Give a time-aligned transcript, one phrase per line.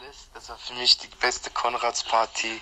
[0.00, 0.16] alles.
[0.34, 2.60] Das war für mich die beste Konrads-Party,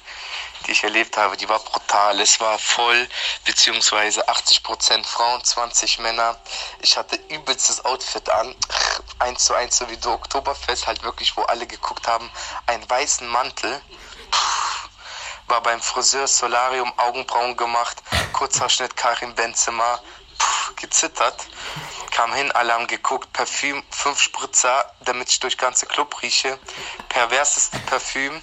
[0.66, 1.36] die ich erlebt habe.
[1.36, 2.20] Die war brutal.
[2.20, 3.08] Es war voll,
[3.44, 6.38] beziehungsweise 80% Frauen, 20 Männer.
[6.80, 8.54] Ich hatte übelstes Outfit an.
[9.18, 12.30] Eins zu eins, so wie du Oktoberfest, halt wirklich, wo alle geguckt haben.
[12.66, 13.80] Einen weißen Mantel.
[14.30, 14.88] Puh.
[15.46, 18.02] War beim Friseur Solarium Augenbrauen gemacht.
[18.32, 20.00] Kurzhaarschnitt Karim Benzema.
[20.38, 21.46] Puh, gezittert
[22.18, 26.58] kam hin, alle haben geguckt, Parfüm, fünf Spritzer, damit ich durch ganze Club rieche.
[27.08, 28.42] Perverseste Parfüm,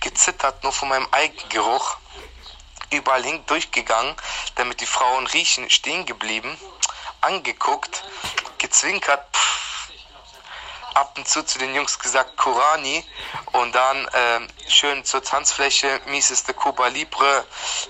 [0.00, 1.96] gezittert nur von meinem Eigengeruch.
[2.92, 4.14] Überall hin durchgegangen,
[4.54, 6.56] damit die Frauen riechen, stehen geblieben,
[7.20, 8.04] angeguckt,
[8.58, 9.57] gezwinkert, pff,
[10.94, 13.04] ab und zu zu den Jungs gesagt Kurani
[13.52, 17.46] und dann äh, schön zur Tanzfläche, mieseste Cuba Libre,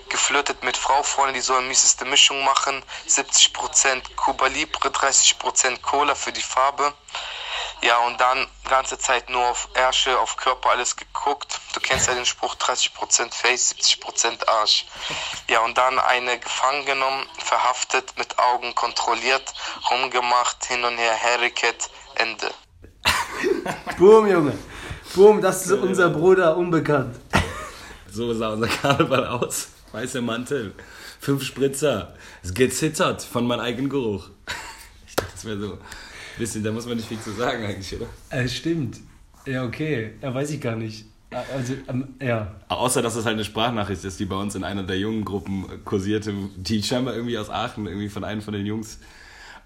[0.08, 6.32] geflirtet mit Frau vorne, die sollen mieseste Mischung machen, 70% Cuba Libre, 30% Cola für
[6.32, 6.94] die Farbe.
[7.80, 11.60] Ja, und dann ganze Zeit nur auf Ärsche, auf Körper alles geguckt.
[11.74, 14.84] Du kennst ja den Spruch 30% Face, 70% Arsch.
[15.48, 19.54] Ja, und dann eine gefangen genommen, verhaftet, mit Augen kontrolliert,
[19.90, 22.52] rumgemacht, hin und her, Harriket, Ende.
[23.98, 24.52] Boom, Junge.
[25.14, 27.16] Boom, das ist unser Bruder unbekannt.
[28.10, 29.68] So sah unser Karneval aus.
[29.92, 30.72] Weißer Mantel,
[31.20, 32.14] fünf Spritzer.
[32.42, 34.30] Es gezittert von meinem eigenen Geruch.
[35.06, 35.78] Ich dachte, das wäre so ein
[36.38, 38.06] bisschen, da muss man nicht viel zu sagen eigentlich, oder?
[38.30, 39.00] Äh, stimmt.
[39.46, 40.12] Ja, okay.
[40.20, 41.06] Ja, weiß ich gar nicht.
[41.30, 42.54] Also, ähm, ja.
[42.68, 45.66] Außer, dass es halt eine Sprachnachricht ist, die bei uns in einer der jungen Gruppen
[45.84, 48.98] kursierte, die scheinbar irgendwie aus Aachen, irgendwie von einem von den Jungs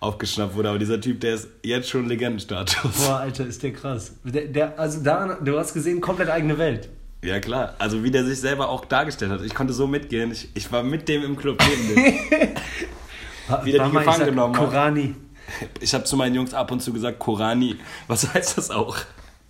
[0.03, 0.69] aufgeschnappt wurde.
[0.71, 3.07] Aber dieser Typ, der ist jetzt schon Legendenstatus.
[3.07, 4.13] Boah, Alter, ist der krass.
[4.25, 6.89] Der, der, also da, du hast gesehen, komplett eigene Welt.
[7.25, 7.75] Ja, klar.
[7.79, 9.43] Also wie der sich selber auch dargestellt hat.
[9.43, 10.33] Ich konnte so mitgehen.
[10.33, 12.05] Ich, ich war mit dem im Club neben dem.
[13.65, 14.65] wie der die gefangen genommen hat.
[14.65, 15.15] Korani.
[15.81, 17.77] Ich habe zu meinen Jungs ab und zu gesagt, Korani.
[18.09, 18.97] Was heißt das auch?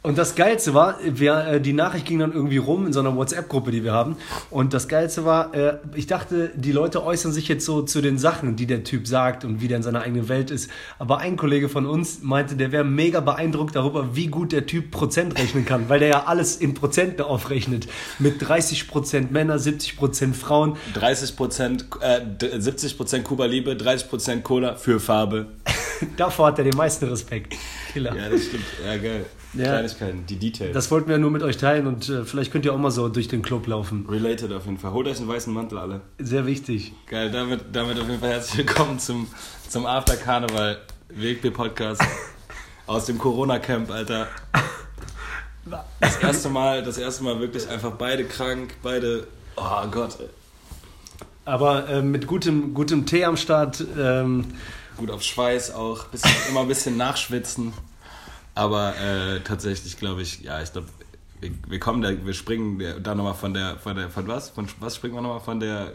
[0.04, 3.14] Und das Geilste war, wir, äh, die Nachricht ging dann irgendwie rum in so einer
[3.14, 4.16] WhatsApp-Gruppe, die wir haben.
[4.50, 8.18] Und das Geilste war, äh, ich dachte, die Leute äußern sich jetzt so zu den
[8.18, 10.68] Sachen, die der Typ sagt und wie der in seiner eigenen Welt ist.
[10.98, 14.90] Aber ein Kollege von uns meinte, der wäre mega beeindruckt darüber, wie gut der Typ
[14.90, 17.86] Prozent rechnen kann, weil der ja alles in Prozenten aufrechnet.
[18.18, 20.76] Mit 30 Prozent Männer, 70 Prozent Frauen.
[20.94, 22.20] 30 Prozent, äh,
[22.58, 25.46] 70 Prozent Kuba Liebe, 30 Prozent Cola für Farbe.
[26.16, 27.54] Davor hat er den meisten Respekt.
[27.92, 28.16] Killer.
[28.16, 28.64] Ja, das stimmt.
[28.84, 29.26] Ja, geil.
[29.54, 30.72] Ja, Kleinigkeiten, die Details.
[30.72, 33.08] Das wollten wir nur mit euch teilen und äh, vielleicht könnt ihr auch mal so
[33.10, 34.06] durch den Club laufen.
[34.08, 34.92] Related auf jeden Fall.
[34.92, 36.00] Holt euch einen weißen Mantel alle.
[36.18, 36.92] Sehr wichtig.
[37.06, 39.26] Geil, damit, damit auf jeden Fall herzlich willkommen zum,
[39.68, 40.78] zum After Karneval
[41.10, 42.00] Wegbier Podcast
[42.86, 44.28] aus dem Corona Camp, Alter.
[46.00, 49.26] Das erste Mal, das erste Mal wirklich einfach beide krank, beide.
[49.56, 50.16] Oh Gott.
[51.44, 53.84] Aber äh, mit gutem, gutem Tee am Start.
[53.98, 54.46] Ähm,
[54.96, 57.72] Gut auf Schweiß auch, bisschen, immer ein bisschen nachschwitzen.
[58.54, 60.88] Aber äh, tatsächlich glaube ich, ja, ich glaube,
[61.40, 64.50] wir, wir, kommen da, wir springen da nochmal von der, von der, von was?
[64.50, 65.92] Von was springen wir nochmal von der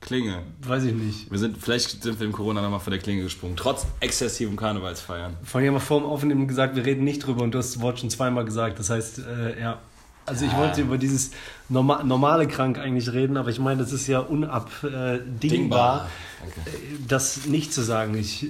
[0.00, 0.42] Klinge?
[0.62, 1.30] Weiß ich nicht.
[1.30, 5.36] Wir sind, vielleicht sind wir im Corona nochmal von der Klinge gesprungen, trotz exzessivem Karnevalsfeiern.
[5.42, 7.82] Vorhin haben wir vor dem Aufnehmen gesagt, wir reden nicht drüber und du hast das
[7.82, 8.78] Wort schon zweimal gesagt.
[8.78, 9.78] Das heißt, äh, ja.
[10.26, 11.32] Also ich wollte über dieses
[11.68, 16.08] norma normale Krank eigentlich reden, aber ich meine, das ist ja unabdingbar,
[16.44, 16.70] äh,
[17.08, 18.16] das nicht zu sagen.
[18.16, 18.46] Ich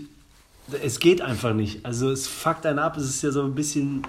[0.83, 1.85] es geht einfach nicht.
[1.85, 4.03] Also es fuckt einen ab, es ist ja so ein bisschen.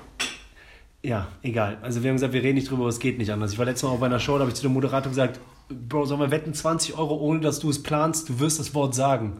[1.04, 1.78] Ja, egal.
[1.82, 3.54] Also wir haben gesagt, wir reden nicht drüber, es geht nicht anders.
[3.54, 5.40] Ich war letztes Mal auch bei einer Show, da habe ich zu dem Moderator gesagt,
[5.70, 8.94] Bro, sollen wir wetten 20 Euro, ohne dass du es planst, du wirst das Wort
[8.94, 9.38] sagen.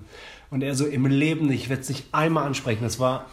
[0.50, 2.84] Und er so, im Leben nicht, ich werde es nicht einmal ansprechen.
[2.84, 3.28] Das war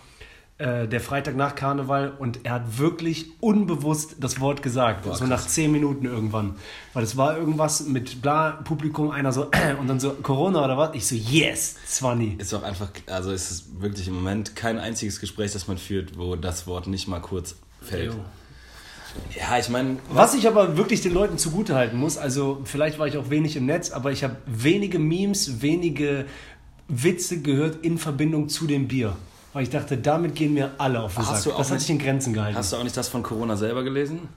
[0.58, 5.04] äh, der Freitag nach Karneval und er hat wirklich unbewusst das Wort gesagt.
[5.04, 6.56] Boah, so nach zehn Minuten irgendwann.
[6.94, 10.96] Weil es war irgendwas mit bla, Publikum, einer so und dann so Corona oder was?
[10.96, 12.34] Ich so, yes, Zwanni.
[12.38, 16.18] Ist auch einfach, also ist es wirklich im Moment kein einziges Gespräch, das man führt,
[16.18, 18.14] wo das Wort nicht mal kurz fällt.
[18.14, 18.20] Jo.
[19.38, 19.98] Ja, ich meine.
[20.10, 23.66] Was ich aber wirklich den Leuten zugutehalten muss, also vielleicht war ich auch wenig im
[23.66, 26.26] Netz, aber ich habe wenige Memes, wenige
[26.88, 29.16] Witze gehört in Verbindung zu dem Bier.
[29.52, 31.56] Weil ich dachte, damit gehen mir alle auf den Sack.
[31.56, 32.56] das hat sich in Grenzen gehalten.
[32.56, 34.28] Hast du auch nicht das von Corona selber gelesen?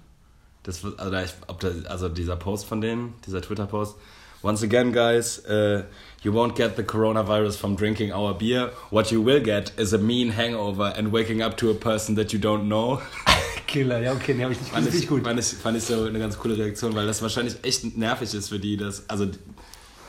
[0.64, 3.96] Das, also, ob da, also dieser Post von denen, dieser Twitter-Post.
[4.44, 5.84] Once again, guys, uh,
[6.24, 8.72] you won't get the coronavirus from drinking our beer.
[8.90, 12.34] What you will get is a mean hangover and waking up to a person that
[12.34, 13.02] you don't know.
[13.68, 15.24] Killer, ja, okay, den habe ich nicht, fand ich, gut.
[15.24, 18.50] Fand ich, fand ich so eine ganz coole Reaktion, weil das wahrscheinlich echt nervig ist
[18.50, 18.78] für die.
[18.78, 19.28] Dass, also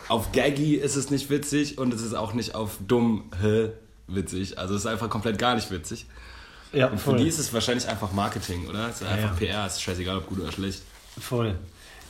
[0.08, 3.70] auf Gaggy ist es nicht witzig und es ist auch nicht auf dumm hä,
[4.14, 4.58] witzig.
[4.58, 6.06] Also es ist einfach komplett gar nicht witzig.
[6.72, 7.18] Ja, und für voll.
[7.18, 8.88] die ist es wahrscheinlich einfach Marketing, oder?
[8.88, 9.54] Es ist einfach ja, ja.
[9.54, 10.82] PR, ist scheißegal, ob gut oder schlecht.
[11.20, 11.54] Voll.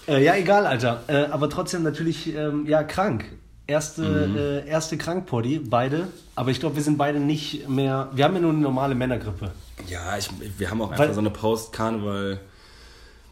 [0.07, 1.03] Äh, ja, egal, Alter.
[1.09, 3.25] Äh, aber trotzdem natürlich, ähm, ja, krank.
[3.67, 4.37] Erste, mhm.
[4.37, 6.09] äh, erste Krankpoddy, beide.
[6.35, 8.09] Aber ich glaube, wir sind beide nicht mehr.
[8.13, 9.51] Wir haben ja nur eine normale Männergrippe.
[9.89, 10.29] Ja, ich,
[10.59, 12.41] wir haben auch einfach Weil, so eine Post-Karneval.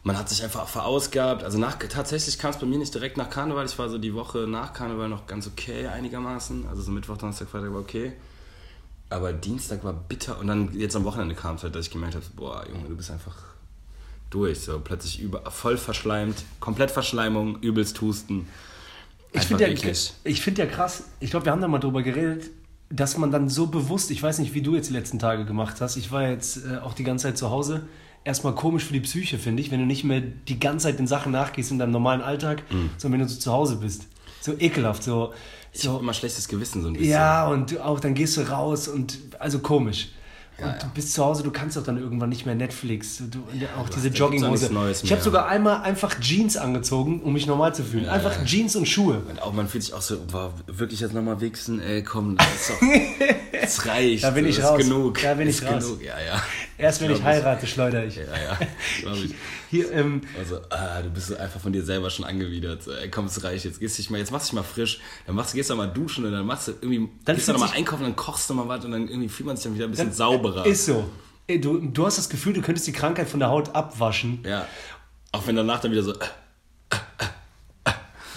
[0.02, 1.42] man hat sich einfach verausgabt.
[1.42, 3.66] Also nach, tatsächlich kam es bei mir nicht direkt nach Karneval.
[3.66, 6.66] Ich war so die Woche nach Karneval noch ganz okay einigermaßen.
[6.68, 8.12] Also so Mittwoch, Donnerstag, Freitag war okay.
[9.10, 12.14] Aber Dienstag war bitter und dann jetzt am Wochenende kam es halt, dass ich gemerkt
[12.14, 13.36] habe, boah, Junge, du bist einfach
[14.30, 14.60] durch.
[14.60, 18.46] So plötzlich über, voll verschleimt, komplett Verschleimung, übelst Husten.
[19.32, 19.92] Ich finde ja,
[20.24, 22.50] ich find ja krass, ich glaube, wir haben da mal drüber geredet,
[22.88, 25.80] dass man dann so bewusst, ich weiß nicht, wie du jetzt die letzten Tage gemacht
[25.80, 27.82] hast, ich war jetzt äh, auch die ganze Zeit zu Hause,
[28.24, 31.06] erstmal komisch für die Psyche, finde ich, wenn du nicht mehr die ganze Zeit den
[31.06, 32.90] Sachen nachgehst in deinem normalen Alltag, mhm.
[32.96, 34.06] sondern wenn du so zu Hause bist.
[34.40, 35.32] So ekelhaft, so.
[35.72, 37.10] Ich so, habe immer schlechtes Gewissen so ein bisschen.
[37.10, 40.08] Ja, und auch dann gehst du raus und also komisch.
[40.60, 43.22] Ja, und du bist zu Hause, du kannst doch dann irgendwann nicht mehr Netflix.
[43.30, 43.38] Du,
[43.78, 44.70] auch diese Jogginghose.
[45.02, 48.04] Ich habe sogar einmal einfach Jeans angezogen, um mich normal zu fühlen.
[48.04, 48.44] Ja, einfach ja.
[48.44, 49.22] Jeans und Schuhe.
[49.28, 52.46] Und auch man fühlt sich auch so, war wirklich jetzt nochmal wichsen, ey, komm, das
[52.52, 52.86] ist doch,
[53.52, 54.24] das reicht.
[54.24, 54.78] da bin ich raus.
[54.78, 55.20] Genug.
[55.22, 55.84] Da bin ich ist raus.
[55.84, 56.02] Genug.
[56.02, 56.42] Ja, ja.
[56.80, 58.16] Erst wenn ich, ich heirate, schleudere ich.
[58.16, 58.58] Ja, ja,
[59.00, 59.34] glaube ich.
[59.70, 62.86] Hier, ähm, also, ah, du bist einfach von dir selber schon angewidert.
[62.88, 65.34] ey, komm, es reicht, jetzt gehst dich mal, jetzt machst du dich mal frisch, dann
[65.34, 68.02] machst, gehst du mal duschen und dann machst du irgendwie, dann gehst du nochmal einkaufen,
[68.02, 70.12] dann kochst du mal was und dann irgendwie fühlt man sich dann wieder ein bisschen
[70.12, 70.64] sauberer.
[70.66, 71.08] Ist so.
[71.48, 74.44] Du, du hast das Gefühl, du könntest die Krankheit von der Haut abwaschen.
[74.46, 74.66] Ja.
[75.32, 76.14] Auch wenn danach dann wieder so.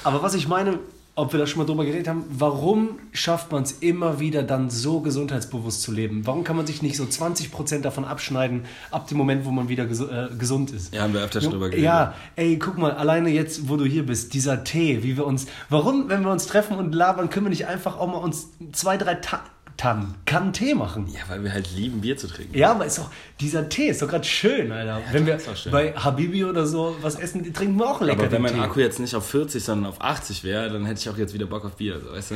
[0.04, 0.80] Aber was ich meine,
[1.16, 4.72] ob wir da schon mal drüber geredet haben, warum schafft man es immer wieder dann
[4.72, 6.26] so gesundheitsbewusst zu leben?
[6.26, 9.86] Warum kann man sich nicht so 20% davon abschneiden, ab dem Moment, wo man wieder
[9.86, 10.94] ges äh, gesund ist?
[10.94, 11.86] Ja, haben wir öfter schon drüber geredet.
[11.86, 15.46] Ja, ey, guck mal, alleine jetzt, wo du hier bist, dieser Tee, wie wir uns,
[15.70, 18.98] warum, wenn wir uns treffen und labern, können wir nicht einfach auch mal uns zwei,
[18.98, 19.42] drei Ta
[19.78, 21.08] Tannen, kann Tee machen.
[21.08, 22.58] Ja, weil wir halt lieben, Bier zu trinken.
[22.58, 23.10] Ja, aber ist auch,
[23.40, 25.00] dieser Tee ist doch gerade schön, Alter.
[25.00, 25.40] Ja, wenn wir
[25.72, 28.24] bei Habibi oder so was essen, trinken wir auch lecker.
[28.24, 28.60] Aber wenn mein Tee.
[28.60, 31.48] Akku jetzt nicht auf 40, sondern auf 80 wäre, dann hätte ich auch jetzt wieder
[31.48, 32.36] Bock auf Bier, so, weißt du?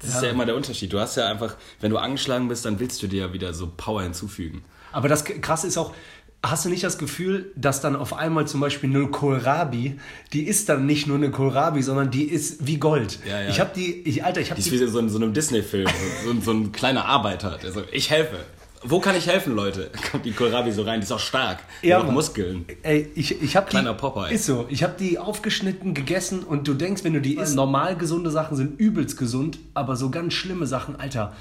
[0.00, 0.16] Das ja.
[0.16, 0.92] ist ja immer der Unterschied.
[0.92, 3.72] Du hast ja einfach, wenn du angeschlagen bist, dann willst du dir ja wieder so
[3.76, 4.62] Power hinzufügen.
[4.92, 5.92] Aber das Krasse ist auch,
[6.40, 9.98] Hast du nicht das Gefühl, dass dann auf einmal zum Beispiel eine Kohlrabi,
[10.32, 13.18] die ist dann nicht nur eine Kohlrabi, sondern die ist wie Gold.
[13.28, 13.48] Ja, ja.
[13.48, 14.70] Ich habe die, ich, Alter, ich habe die.
[14.70, 15.88] Die ist wie so in so einem Disney-Film,
[16.24, 18.36] so, so, ein kleiner Arbeiter, der so, ich helfe.
[18.84, 19.90] Wo kann ich helfen, Leute?
[20.12, 21.58] Kommt die Kohlrabi so rein, die ist auch stark.
[21.82, 22.66] Die ja, hat auch Muskeln.
[22.82, 24.32] Ey, ich, ich habe Kleiner Popeye.
[24.32, 24.66] Ist so.
[24.68, 28.56] Ich habe die aufgeschnitten, gegessen und du denkst, wenn du die isst, normal gesunde Sachen
[28.56, 31.34] sind übelst gesund, aber so ganz schlimme Sachen, Alter,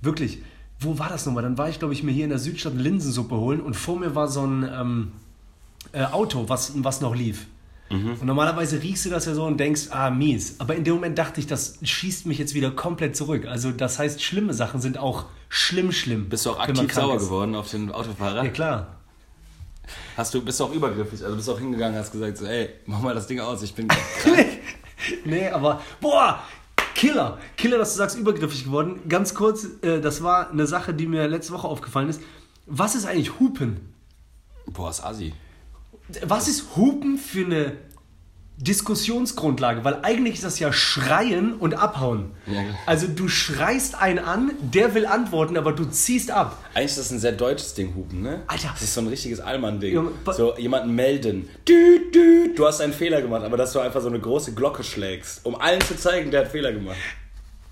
[0.00, 0.40] wirklich
[0.84, 1.42] wo war das nochmal?
[1.42, 4.14] Dann war ich, glaube ich, mir hier in der Südstadt Linsensuppe holen und vor mir
[4.14, 5.12] war so ein ähm,
[5.92, 7.46] äh, Auto, was, was noch lief.
[7.90, 8.16] Mhm.
[8.20, 10.56] Und normalerweise riechst du das ja so und denkst, ah, mies.
[10.58, 13.46] Aber in dem Moment dachte ich, das schießt mich jetzt wieder komplett zurück.
[13.46, 16.28] Also das heißt, schlimme Sachen sind auch schlimm, schlimm.
[16.28, 17.24] Bist du auch aktiv sauer ist.
[17.24, 18.44] geworden auf den Autofahrer?
[18.44, 18.86] Ja, klar.
[20.16, 21.22] Hast du, bist du auch übergriffig?
[21.22, 23.74] Also bist du auch hingegangen, hast gesagt, so, ey, mach mal das Ding aus, ich
[23.74, 23.88] bin
[25.24, 26.42] nee, aber, boah,
[26.94, 27.38] Killer.
[27.56, 29.00] Killer, dass du sagst, übergriffig geworden.
[29.08, 32.20] Ganz kurz, äh, das war eine Sache, die mir letzte Woche aufgefallen ist.
[32.66, 33.94] Was ist eigentlich Hupen?
[34.66, 35.32] Boah, ist Asi.
[36.24, 37.76] Was ist Hupen für eine
[38.62, 42.30] Diskussionsgrundlage, weil eigentlich ist das ja Schreien und Abhauen.
[42.46, 42.60] Ja.
[42.86, 46.62] Also du schreist einen an, der will antworten, aber du ziehst ab.
[46.74, 48.42] Eigentlich ist das ein sehr deutsches Ding, Hupen, ne?
[48.46, 48.68] Alter.
[48.72, 49.94] Das ist so ein richtiges Allmann-Ding.
[49.94, 51.48] Ja, so jemanden melden.
[51.64, 51.72] Du,
[52.12, 55.44] du, du hast einen Fehler gemacht, aber dass du einfach so eine große Glocke schlägst,
[55.44, 56.96] um allen zu zeigen, der hat Fehler gemacht.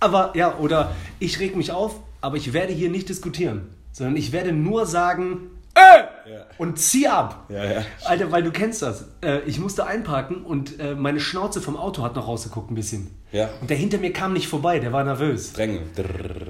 [0.00, 4.32] Aber ja, oder ich reg mich auf, aber ich werde hier nicht diskutieren, sondern ich
[4.32, 5.50] werde nur sagen,
[5.80, 6.30] äh!
[6.32, 6.46] Ja.
[6.58, 7.46] Und zieh ab.
[7.48, 7.84] Ja, ja.
[8.04, 9.06] Alter, weil du kennst das.
[9.22, 13.10] Äh, ich musste einparken und äh, meine Schnauze vom Auto hat noch rausgeguckt ein bisschen.
[13.32, 13.48] Ja.
[13.60, 15.52] Und der hinter mir kam nicht vorbei, der war nervös.
[15.52, 15.80] Dränge.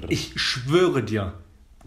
[0.09, 1.33] Ich schwöre dir,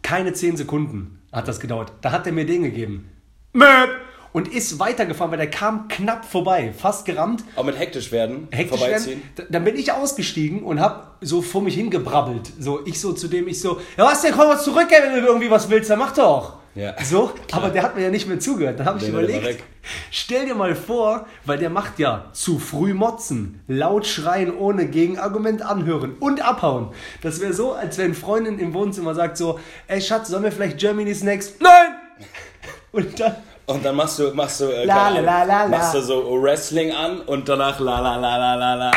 [0.02, 1.92] keine 10 Sekunden hat das gedauert.
[2.00, 3.10] Da hat er mir den gegeben.
[3.52, 3.90] Möp!
[4.34, 7.44] und ist weitergefahren, weil der kam knapp vorbei, fast gerammt.
[7.54, 9.22] Auch mit hektisch werden, hektisch vorbeiziehen.
[9.36, 9.48] Werden.
[9.52, 12.52] Dann bin ich ausgestiegen und hab so vor mich hingebrabbelt.
[12.58, 15.22] So, ich so zu dem, ich so, ja was denn, komm mal zurück, ey, wenn
[15.22, 16.58] du irgendwie was willst, dann mach doch.
[16.74, 16.94] Ja.
[17.04, 17.62] So, Klar.
[17.62, 18.78] aber der hat mir ja nicht mehr zugehört.
[18.80, 19.62] Dann habe ich überlegt,
[20.10, 25.62] stell dir mal vor, weil der macht ja zu früh motzen, laut schreien, ohne Gegenargument
[25.62, 26.88] anhören und abhauen.
[27.22, 30.78] Das wäre so, als wenn Freundin im Wohnzimmer sagt so, ey Schatz, sollen wir vielleicht
[30.78, 31.60] Germany's Next?
[31.62, 31.96] Nein!
[32.92, 33.34] Und dann
[33.66, 37.20] und dann machst du, machst du, äh, la, la, la, machst du so Wrestling an
[37.20, 38.92] und danach la la la la la la.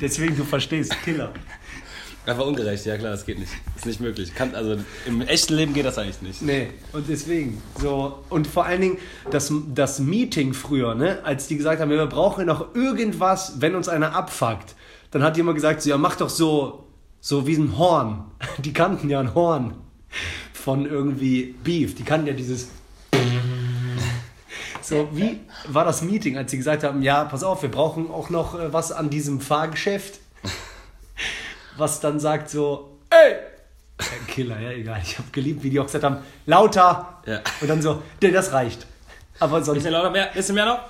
[0.00, 1.30] Deswegen, du verstehst, Killer.
[2.30, 3.50] Einfach ungerecht, ja klar, das geht nicht.
[3.74, 4.32] Ist nicht möglich.
[4.36, 6.42] Kann, also im echten Leben geht das eigentlich nicht.
[6.42, 7.60] Nee, und deswegen.
[7.80, 8.98] So, und vor allen Dingen
[9.32, 13.88] das, das Meeting früher, ne, als die gesagt haben, wir brauchen noch irgendwas, wenn uns
[13.88, 14.76] einer abfuckt.
[15.10, 16.86] Dann hat jemand gesagt, so, ja, mach doch so,
[17.20, 18.26] so wie ein Horn.
[18.58, 19.74] Die kannten ja ein Horn
[20.52, 21.96] von irgendwie Beef.
[21.96, 22.68] Die kannten ja dieses
[24.82, 28.30] so, wie war das Meeting, als sie gesagt haben, ja, pass auf, wir brauchen auch
[28.30, 30.20] noch äh, was an diesem Fahrgeschäft,
[31.80, 33.36] was dann sagt so, ey,
[34.28, 35.00] Killer, ja, egal.
[35.02, 37.20] Ich habe geliebt, wie die auch gesagt haben, lauter.
[37.26, 37.40] Ja.
[37.60, 38.86] Und dann so, das reicht.
[39.38, 40.80] Aber so ein, Bisschen lauter, mehr, bisschen mehr noch.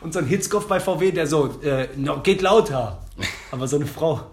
[0.00, 3.02] und so ein Hitzkopf bei VW, der so, äh, no, geht lauter.
[3.50, 4.30] Aber so eine Frau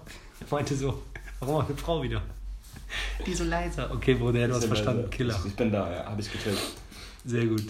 [0.50, 1.04] meinte so,
[1.40, 2.22] warum auch eine Frau wieder?
[3.26, 3.92] Die so leiser.
[3.94, 5.10] Okay, Bruder, du hast verstanden.
[5.10, 5.38] Killer.
[5.46, 6.62] Ich bin da, ja, habe ich getilgt.
[7.26, 7.64] Sehr gut.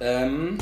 [0.00, 0.58] Ähm,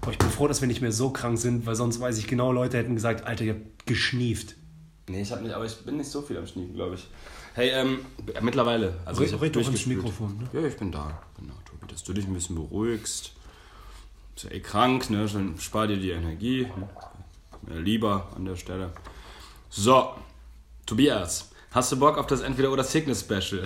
[0.00, 2.26] Boah, ich bin froh, dass wir nicht mehr so krank sind, weil sonst weiß ich
[2.26, 4.56] genau, Leute hätten gesagt, Alter, ihr habt geschnieft.
[5.08, 7.06] Nee, ich habe nicht, aber ich bin nicht so viel am Schniefen, glaube ich.
[7.54, 8.94] Hey, ähm, ja, mittlerweile.
[9.04, 9.86] Also Red- ich hab red doch ins.
[9.86, 10.60] Mikrofon, ne?
[10.60, 11.22] Ja, ich bin da.
[11.38, 13.32] Genau, Tobi, dass du dich ein bisschen beruhigst.
[14.34, 15.26] Bist ja eh krank, ne?
[15.32, 16.62] Dann spar dir die Energie.
[16.76, 16.88] Ne?
[17.68, 18.90] Mehr lieber an der Stelle.
[19.70, 20.14] So,
[20.86, 23.64] Tobias, hast du Bock auf das Entweder- oder Sickness-Special?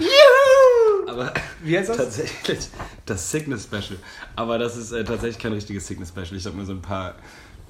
[1.08, 1.96] Aber Wie heißt das?
[1.96, 2.68] tatsächlich
[3.06, 3.98] das Sickness Special.
[4.36, 6.36] Aber das ist äh, tatsächlich kein richtiges Sickness Special.
[6.36, 7.14] Ich habe nur so ein paar,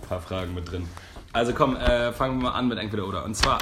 [0.09, 0.89] paar Fragen mit drin.
[1.33, 3.25] Also komm, äh, fangen wir mal an mit entweder oder.
[3.25, 3.59] Und zwar,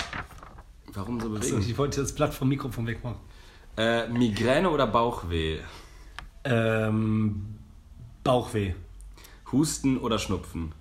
[0.92, 1.60] warum so bewegen?
[1.60, 3.18] ich wollte das Blatt vom Mikrofon wegmachen.
[3.76, 5.58] Äh, Migräne oder Bauchweh?
[6.44, 7.58] Ähm,
[8.24, 8.74] Bauchweh.
[9.52, 10.72] Husten oder Schnupfen?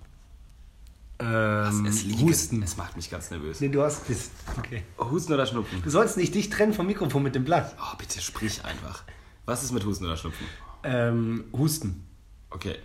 [1.18, 2.28] Ähm, liegen.
[2.28, 2.62] Husten.
[2.62, 3.60] Es macht mich ganz nervös.
[3.60, 4.30] Nee, du hast das.
[4.58, 4.82] Okay.
[4.98, 5.82] Husten oder Schnupfen?
[5.82, 7.74] Du sollst nicht dich trennen vom Mikrofon mit dem Blatt.
[7.80, 9.04] Oh, bitte sprich einfach.
[9.46, 10.46] Was ist mit Husten oder Schnupfen?
[10.82, 12.06] Ähm, Husten.
[12.50, 12.76] Okay.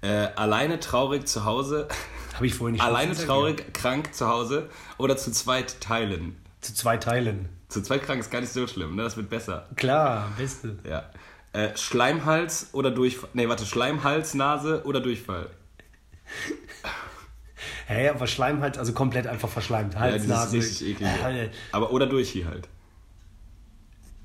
[0.00, 1.88] Äh, alleine traurig zu Hause,
[2.38, 6.36] Habe ich vorhin nicht alleine traurig, krank zu Hause oder zu zweit teilen?
[6.60, 7.48] Zu zwei Teilen.
[7.68, 9.02] Zu zweit krank ist gar nicht so schlimm, ne?
[9.02, 9.66] Das wird besser.
[9.74, 10.78] Klar, beste.
[10.88, 11.10] Ja.
[11.52, 13.28] Äh, Schleimhals oder Durchfall?
[13.32, 15.48] Nee, warte, Schleimhals, Nase oder Durchfall?
[17.88, 19.98] Hä, aber Schleim halt, also komplett einfach verschleimt.
[19.98, 20.58] Hals, ja, Nase.
[20.58, 21.08] richtig eklig.
[21.08, 22.68] Äh, Aber oder Durchhi halt.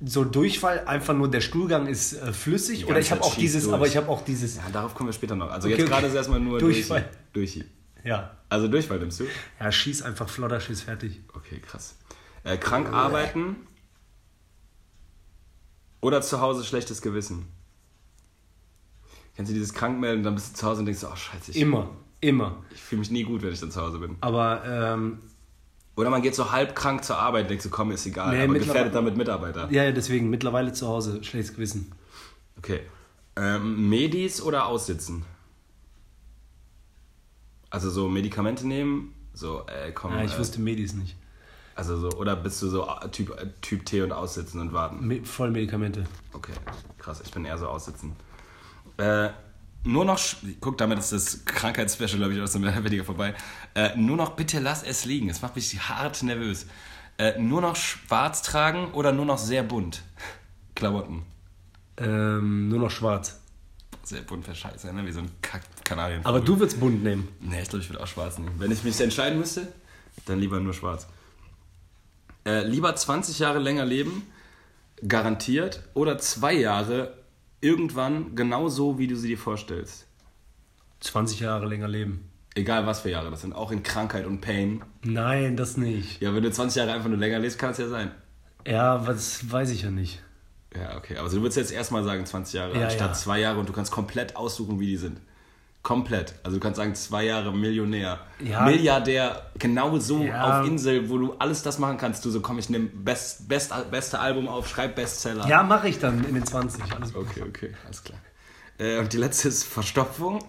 [0.05, 2.79] So Durchfall, einfach nur der Stuhlgang ist äh, flüssig.
[2.79, 3.73] Die Oder ich habe auch dieses, durch.
[3.73, 4.57] aber ich habe auch dieses.
[4.57, 5.49] Ja, darauf kommen wir später noch.
[5.49, 5.91] Also Okay, jetzt okay.
[5.91, 7.09] gerade ist erstmal nur Durchfall.
[7.31, 7.61] Durchhi.
[7.61, 7.69] Durchhi.
[8.03, 8.37] Ja.
[8.49, 9.25] Also Durchfall nimmst du?
[9.59, 11.21] Ja, schieß einfach flotter Schiss fertig.
[11.33, 11.95] Okay, krass.
[12.43, 13.55] Äh, krank arbeiten
[16.01, 17.47] oder zu Hause schlechtes Gewissen?
[19.35, 21.89] Kennst du dieses Krankmelden, dann bist du zu Hause und denkst, oh scheiße, ich, Immer,
[22.19, 22.57] immer.
[22.73, 24.17] ich fühle mich nie gut, wenn ich dann zu Hause bin.
[24.21, 25.19] Aber ähm,
[25.95, 28.43] Oder man geht so halb krank zur Arbeit und denkt so, komm, ist egal, Nee,
[28.43, 29.71] aber gefährdet damit Mitarbeiter.
[29.71, 31.91] ja, deswegen mittlerweile zu Hause schlechtes Gewissen.
[32.57, 32.81] Okay.
[33.35, 35.25] Ähm, Medis oder aussitzen?
[37.73, 40.13] Also so Medikamente nehmen, so, äh, komm.
[40.13, 41.15] Ja, ich äh, wusste Medis nicht.
[41.73, 45.07] Also so, oder bist du so äh, Typ, äh, typ T und aussitzen und warten?
[45.07, 46.03] Me voll Medikamente.
[46.33, 46.51] Okay,
[46.99, 48.15] krass, ich bin eher so aussitzen.
[48.97, 49.29] Äh,
[49.85, 50.19] nur noch,
[50.61, 53.33] guck, damit ist das Krankheitsspecial, glaube ich, aus dem mehr oder weniger vorbei.
[53.73, 56.67] Äh, nur noch bitte lass es liegen, es macht mich hart nervös.
[57.17, 60.03] Äh, nur noch schwarz tragen oder nur noch sehr bunt?
[60.75, 61.23] Klamotten.
[61.97, 63.42] Ähm, nur noch schwarz.
[64.03, 65.05] Sehr bunt wäre scheiße, ne?
[65.05, 66.25] Wie so ein Kack Kanarien.
[66.25, 67.29] Aber du würdest bunt nehmen.
[67.39, 68.55] Nee, ich glaube, ich würde auch schwarz nehmen.
[68.59, 69.71] Wenn ich mich entscheiden müsste,
[70.25, 71.07] dann lieber nur schwarz.
[72.45, 74.27] Äh, lieber 20 Jahre länger leben,
[75.07, 77.17] garantiert, oder zwei Jahre
[77.61, 80.05] irgendwann genau so, wie du sie dir vorstellst.
[80.99, 82.29] 20 Jahre länger leben.
[82.55, 84.83] Egal was für Jahre das sind, auch in Krankheit und Pain.
[85.03, 86.21] Nein, das nicht.
[86.21, 88.11] Ja, wenn du 20 Jahre einfach nur länger lebst, kann es ja sein.
[88.67, 90.21] Ja, was weiß ich ja nicht.
[90.75, 91.17] Ja, okay.
[91.17, 93.13] Aber du würdest jetzt erstmal sagen 20 Jahre Ja, anstatt ja.
[93.13, 95.19] zwei Jahre und du kannst komplett aussuchen, wie die sind.
[95.81, 96.35] Komplett.
[96.43, 98.21] Also du kannst sagen, zwei Jahre Millionär.
[98.39, 98.61] Ja.
[98.63, 100.61] Milliardär, genau so Ja.
[100.61, 102.23] auf Insel, wo du alles das machen kannst.
[102.23, 105.45] Du so, komm, ich nehme best, best, beste Album auf, schreib Bestseller.
[105.47, 106.81] Ja, mache ich dann in den 20.
[106.93, 107.27] Alles gut.
[107.29, 108.17] Okay, okay, alles klar.
[108.79, 110.39] Äh, und die letzte ist Verstopfung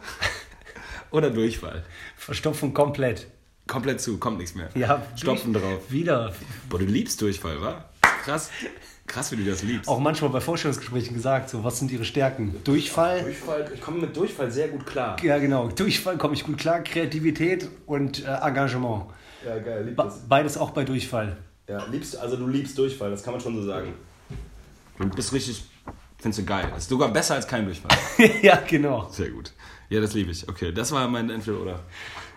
[1.11, 1.85] oder Durchfall.
[2.17, 3.27] Verstopfung komplett.
[3.67, 4.69] Komplett zu, kommt nichts mehr.
[4.77, 5.81] Ja, Stopfen drauf.
[5.91, 6.33] Wieder.
[6.69, 7.85] Boah, du liebst Durchfall, wa?
[8.25, 8.51] Krass.
[9.07, 9.89] Krass, wie du das liebst.
[9.89, 12.55] Auch manchmal bei Vorstellungsgesprächen gesagt, so, was sind ihre Stärken?
[12.65, 13.23] Durchfall.
[13.23, 15.17] Durchfall, ich komme mit Durchfall sehr gut klar.
[15.23, 15.69] Ja, genau.
[15.69, 16.81] Durchfall komme ich gut klar.
[16.81, 19.05] Kreativität und äh, Engagement.
[19.47, 21.37] Ja, geil, lieb Ba- Beides auch bei Durchfall.
[21.69, 23.93] Ja, liebst, also du liebst Durchfall, das kann man schon so sagen.
[24.99, 25.65] Du bist richtig,
[26.19, 26.67] findest du geil.
[26.71, 27.97] Das ist sogar besser als kein Durchfall.
[28.43, 29.09] ja, genau.
[29.11, 29.53] Sehr gut.
[29.91, 30.49] Ja, das liebe ich.
[30.49, 31.81] Okay, das war mein Entweder oder.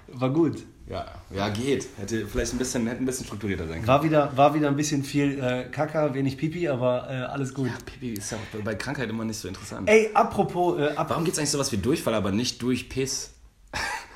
[0.10, 0.64] War gut.
[0.90, 1.86] Ja, ja, geht.
[1.98, 3.88] Hätte vielleicht ein bisschen, hätte ein bisschen strukturierter sein können.
[3.88, 7.70] War wieder, war wieder ein bisschen viel äh, Kaka, wenig Pipi, aber äh, alles gut.
[7.86, 9.90] Pipi ist ja bei Krankheit immer nicht so interessant.
[9.90, 13.32] Ey, apropos, äh, ab Warum gibt es eigentlich sowas wie Durchfall, aber nicht durch Piss?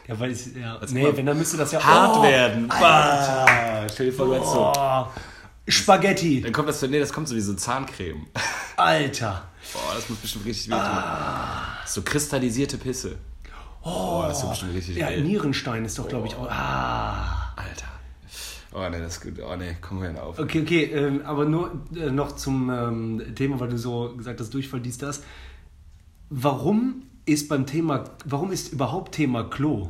[0.08, 2.70] ja, weil ich, ja, Also nee, wenn, dann müsste das ja Hart Oh, werden.
[2.70, 3.86] Bah.
[3.92, 4.72] Stell dir vor, du hättest so.
[4.74, 5.06] Oh,
[5.68, 8.28] Spaghetti, Dann kommt das, nee, das kommt so wie so Zahncreme.
[8.78, 9.44] Alter.
[9.74, 11.04] Boah, das muss bestimmt richtig wehtun.
[11.86, 13.18] So kristallisierte Pisse.
[13.84, 15.22] Oh, das ist bestimmt richtig Ja, geil.
[15.24, 16.48] Nierenstein ist doch, glaube ich, auch.
[16.50, 17.54] Ah.
[17.56, 17.88] Alter.
[18.74, 19.34] Oh ne, das ist gut.
[19.44, 20.40] Oh ne, komm mal auf.
[20.40, 24.54] Okay, okay, ähm, aber nur äh, noch zum ähm, Thema, weil du so gesagt hast,
[24.54, 25.22] Durchfall, dies, das.
[26.30, 29.90] Warum ist beim Thema, warum ist überhaupt Thema Klo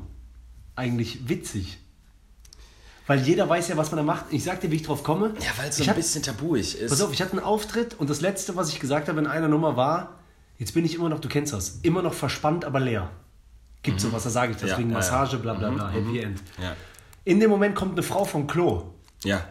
[0.75, 1.77] eigentlich witzig?
[3.07, 4.25] Weil jeder weiß ja, was man da macht.
[4.31, 5.33] Ich sag dir, wie ich drauf komme.
[5.39, 6.89] Ja, weil es so ich ein hab- bisschen tabuig ist.
[6.89, 9.47] Pass auf, ich hatte einen Auftritt und das letzte, was ich gesagt habe in einer
[9.47, 10.17] Nummer war,
[10.61, 13.09] Jetzt bin ich immer noch, du kennst das, immer noch verspannt, aber leer.
[13.83, 14.97] Gibt sowas, da sage ich das, Ja, wegen ja.
[14.97, 16.41] Massage, bla bla bla, Happy End.
[17.25, 19.41] In dem Moment kommt eine Frau vom Klo, Ja.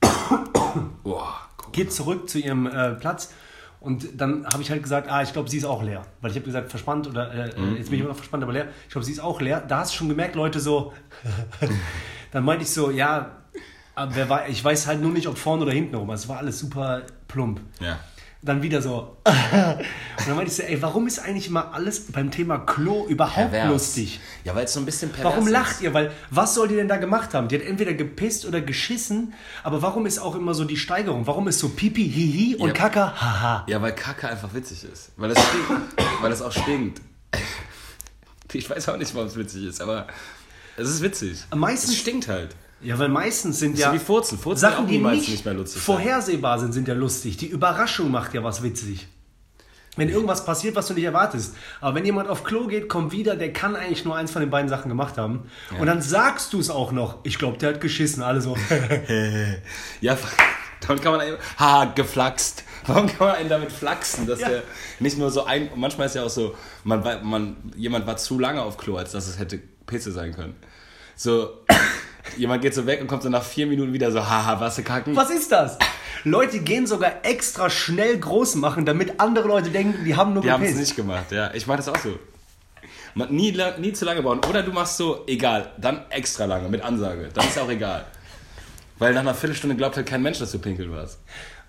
[1.02, 1.72] Boah, guck.
[1.72, 3.32] geht zurück zu ihrem äh, Platz
[3.80, 6.06] und dann habe ich halt gesagt, ah, ich glaube, sie ist auch leer.
[6.20, 8.52] Weil ich habe gesagt, verspannt oder äh, äh, jetzt bin ich immer noch verspannt, aber
[8.52, 8.68] leer.
[8.86, 9.60] Ich glaube, sie ist auch leer.
[9.60, 10.92] Da hast du schon gemerkt, Leute so.
[12.32, 13.32] dann meinte ich so, ja,
[13.94, 16.10] aber wer war, ich weiß halt nur nicht, ob vorne oder hinten rum.
[16.10, 17.60] Es war alles super plump.
[17.80, 17.98] Ja.
[18.46, 19.16] Dann wieder so.
[19.24, 23.52] und dann meinte ich so, ey, warum ist eigentlich immer alles beim Thema Klo überhaupt
[23.52, 23.70] Pervers.
[23.70, 24.20] lustig?
[24.44, 25.52] Ja, weil es so ein bisschen pervers Warum ist.
[25.52, 25.94] lacht ihr?
[25.94, 27.48] Weil was soll die denn da gemacht haben?
[27.48, 29.32] Die hat entweder gepisst oder geschissen,
[29.62, 31.26] aber warum ist auch immer so die Steigerung?
[31.26, 32.74] Warum ist so Pipi, Hihi und Ja.
[32.74, 33.64] Kaka, Haha?
[33.66, 35.12] Ja, weil Kacke einfach witzig ist.
[35.16, 35.70] Weil es stinkt.
[36.20, 37.00] weil es auch stinkt.
[38.52, 40.06] Ich weiß auch nicht, warum es witzig ist, aber
[40.76, 41.44] es ist witzig.
[41.54, 42.54] Meistens- es stinkt halt.
[42.84, 44.38] Ja, weil meistens sind ja wie Furzen.
[44.38, 47.36] Furzen Sachen, die nicht, nicht mehr lustig vorhersehbar sind, sind ja lustig.
[47.38, 49.08] Die Überraschung macht ja was witzig.
[49.96, 51.54] Wenn irgendwas passiert, was du nicht erwartest.
[51.80, 54.50] Aber wenn jemand auf Klo geht, kommt wieder, der kann eigentlich nur eins von den
[54.50, 55.48] beiden Sachen gemacht haben.
[55.78, 57.18] Und dann sagst du es auch noch.
[57.22, 58.22] Ich glaube, der hat geschissen.
[58.22, 58.56] Alle so.
[60.00, 60.18] Ja,
[60.86, 62.64] damit kann man einen, ha, geflaxt.
[62.86, 64.26] Warum kann man einen damit flachsen?
[64.26, 64.48] Dass Ja.
[64.48, 64.62] der
[65.00, 68.60] nicht nur so ein, manchmal ist ja auch so, man, man, jemand war zu lange
[68.62, 70.56] auf Klo, als dass es hätte Pisse sein können.
[71.16, 71.60] So,
[72.36, 75.14] jemand geht so weg und kommt so nach vier Minuten wieder so, haha, was kacken?
[75.16, 75.78] Was ist das?
[76.24, 80.50] Leute gehen sogar extra schnell groß machen, damit andere Leute denken, die haben nur Die
[80.50, 81.52] haben es nicht gemacht, ja.
[81.52, 82.18] Ich mache das auch so.
[83.14, 84.40] Man, nie, nie zu lange bauen.
[84.48, 87.28] Oder du machst so, egal, dann extra lange, mit Ansage.
[87.32, 88.06] Dann ist auch egal.
[88.98, 91.20] Weil nach einer Viertelstunde glaubt halt kein Mensch, dass du pinkeln warst.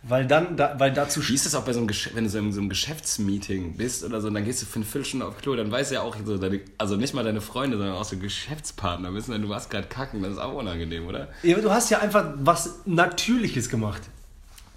[0.08, 2.30] Weil dann, da, weil dazu Wie ist das auch bei so einem, Gesch wenn du
[2.30, 5.26] so in so einem Geschäftsmeeting bist oder so, und dann gehst du für eine Viertelstunde
[5.26, 8.04] auf Klo, dann weiß ja auch so deine, also nicht mal deine Freunde, sondern auch
[8.04, 11.30] so Geschäftspartner wissen, du warst gerade kacken, das ist auch unangenehm, oder?
[11.42, 14.04] Ja, du hast ja einfach was Natürliches gemacht.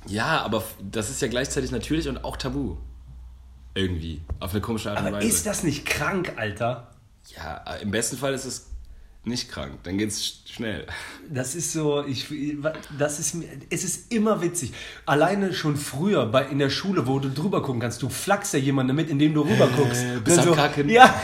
[0.06, 2.76] Ja, aber das ist ja gleichzeitig natürlich und auch tabu.
[3.74, 4.22] Irgendwie.
[4.40, 5.28] Auf eine komische Art und Aber Weise.
[5.28, 6.88] ist das nicht krank, Alter?
[7.36, 8.66] ja, im besten Fall ist es
[9.28, 10.86] nicht krank, dann geht's sch- schnell.
[11.30, 12.26] Das ist so, ich,
[12.98, 14.72] das ist, mir- es ist immer witzig.
[15.06, 18.58] Alleine schon früher bei, in der Schule, wo du drüber gucken kannst, du flachst ja
[18.58, 20.02] jemanden mit, indem du rüber guckst.
[20.02, 20.88] Äh, bist am Kacken.
[20.88, 21.14] Ja,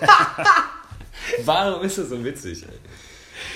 [1.44, 2.64] Warum ist das so witzig?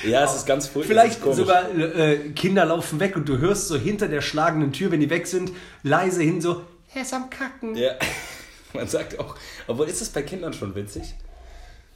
[0.02, 0.10] Ey?
[0.10, 0.94] Ja, es ist ganz furchtbar.
[0.94, 4.90] vielleicht es sogar äh, Kinder laufen weg und du hörst so hinter der schlagenden Tür,
[4.90, 5.50] wenn die weg sind,
[5.82, 6.62] leise hin so,
[6.94, 7.74] er ist am Kacken.
[7.74, 7.92] Ja,
[8.74, 9.36] man sagt auch,
[9.66, 11.14] obwohl ist das bei Kindern schon witzig?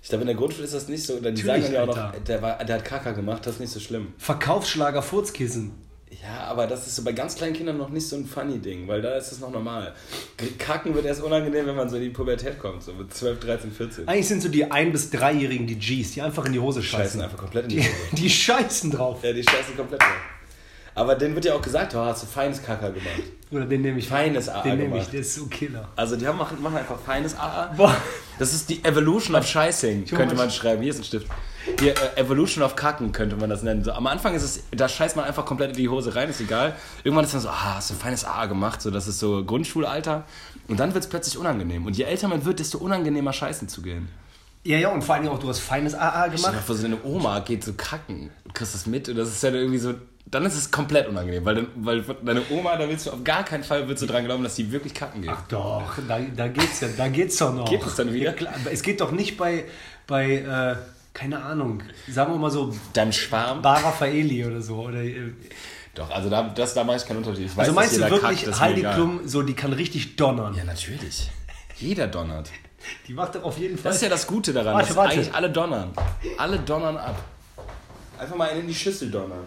[0.09, 1.21] Ich glaube, in der Grundschule ist das nicht so.
[1.21, 3.79] Die sagen ja auch noch, der, war, der hat Kaka gemacht, das ist nicht so
[3.79, 4.15] schlimm.
[4.17, 5.73] Verkaufsschlager Furzkissen.
[6.23, 8.89] Ja, aber das ist so bei ganz kleinen Kindern noch nicht so ein funny Ding,
[8.89, 9.93] weil da ist es noch normal.
[10.57, 13.71] Kacken wird erst unangenehm, wenn man so in die Pubertät kommt, so mit 12, 13,
[13.71, 14.09] 14.
[14.09, 17.05] Eigentlich sind so die ein- bis dreijährigen die Gs, die einfach in die Hose Scheißen
[17.05, 17.21] scheißen.
[17.21, 17.93] einfach komplett in die Die, Hose.
[18.17, 19.23] die scheißen drauf.
[19.23, 20.09] Ja, die scheißen komplett drauf.
[20.99, 23.23] Aber denen wird ja auch gesagt, oh, hast du feines Kaka gemacht.
[23.51, 24.09] Oder den nehme ich.
[24.09, 25.89] Feines AA Den nehme ich, der ist so Killer.
[25.95, 27.73] Also die haben, machen, machen einfach feines AA.
[27.77, 27.97] Boah.
[28.39, 30.83] Das ist die Evolution of Scheißing, könnte man schreiben.
[30.83, 31.29] Hier ist ein Stift.
[31.79, 33.85] Hier, äh, Evolution of Kacken könnte man das nennen.
[33.85, 36.41] So, am Anfang ist es, da scheißt man einfach komplett in die Hose rein, ist
[36.41, 36.75] egal.
[37.05, 39.45] Irgendwann ist dann so, ah, hast du ein feines AA gemacht, so das ist so
[39.45, 40.25] Grundschulalter.
[40.67, 41.87] Und dann wird es plötzlich unangenehm.
[41.87, 44.09] Und je älter man wird, desto unangenehmer scheißen zu gehen.
[44.65, 46.53] Ja, ja, und vor allen Dingen auch, du hast feines AA gemacht.
[46.53, 48.31] mal vor, so eine Oma geht so kacken.
[48.45, 49.95] Du kriegst das mit und das ist ja irgendwie so,
[50.31, 51.45] dann ist es komplett unangenehm.
[51.45, 54.25] Weil, dann- weil deine Oma, da willst du auf gar keinen Fall willst du dran
[54.25, 55.31] glauben, dass die wirklich kacken geht.
[55.49, 57.69] Doch, da, da geht's ja, da geht's doch noch.
[57.69, 58.35] Geht es dann wieder?
[58.71, 59.65] Es geht doch nicht bei,
[60.07, 60.77] bei äh,
[61.15, 63.63] keine Ahnung, sagen wir mal so, Deinem Schwarm?
[63.63, 64.77] Bar Raffaeli oder so.
[64.77, 65.33] Oder, äh,
[65.95, 67.47] Doch, also da, das, da mache ich keinen Unterschied.
[67.47, 68.83] Ich weiß, also meinst dass du wirklich, kackt, Heidi.
[68.83, 70.55] Klum, so, die kann richtig donnern.
[70.55, 71.31] Ja, natürlich.
[71.77, 72.51] Jeder donnert.
[73.09, 73.91] Die macht doch auf jeden Fall.
[73.91, 75.15] Das ist ja das Gute daran, Warte, dass warte.
[75.15, 75.91] eigentlich alle donnern.
[76.39, 77.21] Alle donnern ab.
[78.19, 79.41] Einfach mal einen in die Schüssel donnern.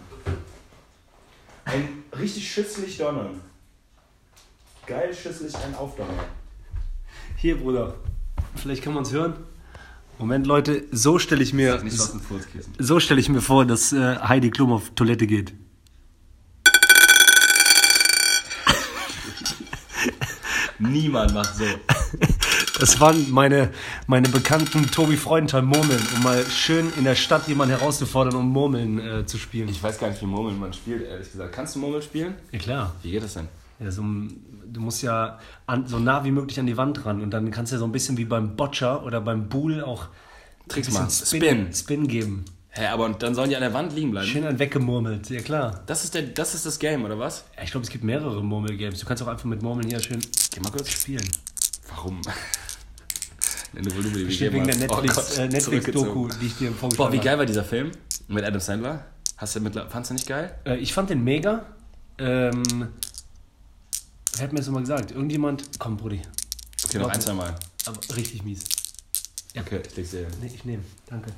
[1.66, 3.42] Ein richtig schüsselig donnern.
[4.86, 6.20] Geil schüsselig einen aufdonnern.
[7.38, 7.96] Hier, Bruder.
[8.56, 9.36] Vielleicht kann man es hören.
[10.18, 12.74] Moment, Leute, so stelle ich mir, Furzkissen.
[12.78, 15.54] so stelle ich mir vor, dass äh, Heidi Klum auf Toilette geht.
[20.78, 21.66] Niemand macht so.
[22.82, 23.70] Das waren meine,
[24.08, 29.00] meine bekannten Tobi Freudenthal Murmeln, um mal schön in der Stadt jemanden herauszufordern, um Murmeln
[29.00, 29.70] äh, zu spielen.
[29.70, 31.54] Ich weiß gar nicht, wie Murmeln man spielt, ehrlich gesagt.
[31.54, 32.34] Kannst du Murmel spielen?
[32.52, 32.96] Ja klar.
[33.04, 33.48] Wie geht das denn?
[33.80, 37.30] Ja, so, du musst ja an, so nah wie möglich an die Wand ran und
[37.30, 40.08] dann kannst du ja so ein bisschen wie beim Boccia oder beim Bull auch
[40.68, 41.12] Tricks machen.
[41.12, 41.74] Spin, Spin.
[41.76, 42.46] Spin geben.
[42.70, 44.26] Hä, aber und dann sollen die an der Wand liegen bleiben?
[44.28, 45.84] Schön ein weggemurmelt, ja klar.
[45.86, 47.44] Das ist, der, das ist das Game, oder was?
[47.58, 49.00] Ja, Ich glaube, es gibt mehrere Murmelgames.
[49.00, 50.20] Du kannst auch einfach mit Murmeln hier schön
[50.52, 50.90] Geh mal kurz.
[50.90, 51.28] spielen.
[51.94, 52.22] Warum?
[53.74, 57.12] Wenn du Volumen Bestimmt wegen der Oh Netflix, äh, Netflix-Doku, die ich dir vorgeschlagen Boah,
[57.14, 57.26] wie habe.
[57.26, 57.92] geil war dieser Film
[58.28, 59.06] mit Adam Sandler?
[59.38, 60.54] Hast du mittler- fandst du nicht geil?
[60.66, 61.66] Äh, ich fand den mega.
[62.18, 62.62] Ähm,
[64.36, 65.12] wer hat mir das immer gesagt?
[65.12, 65.64] Irgendjemand?
[65.80, 66.22] Komm, Brudi.
[66.86, 67.56] Okay, noch ein, zwei Mal.
[67.86, 68.64] Aber richtig mies.
[69.58, 70.28] Okay, ich leg's dir.
[70.42, 70.84] Nee, ich nehme.
[71.08, 71.32] Danke.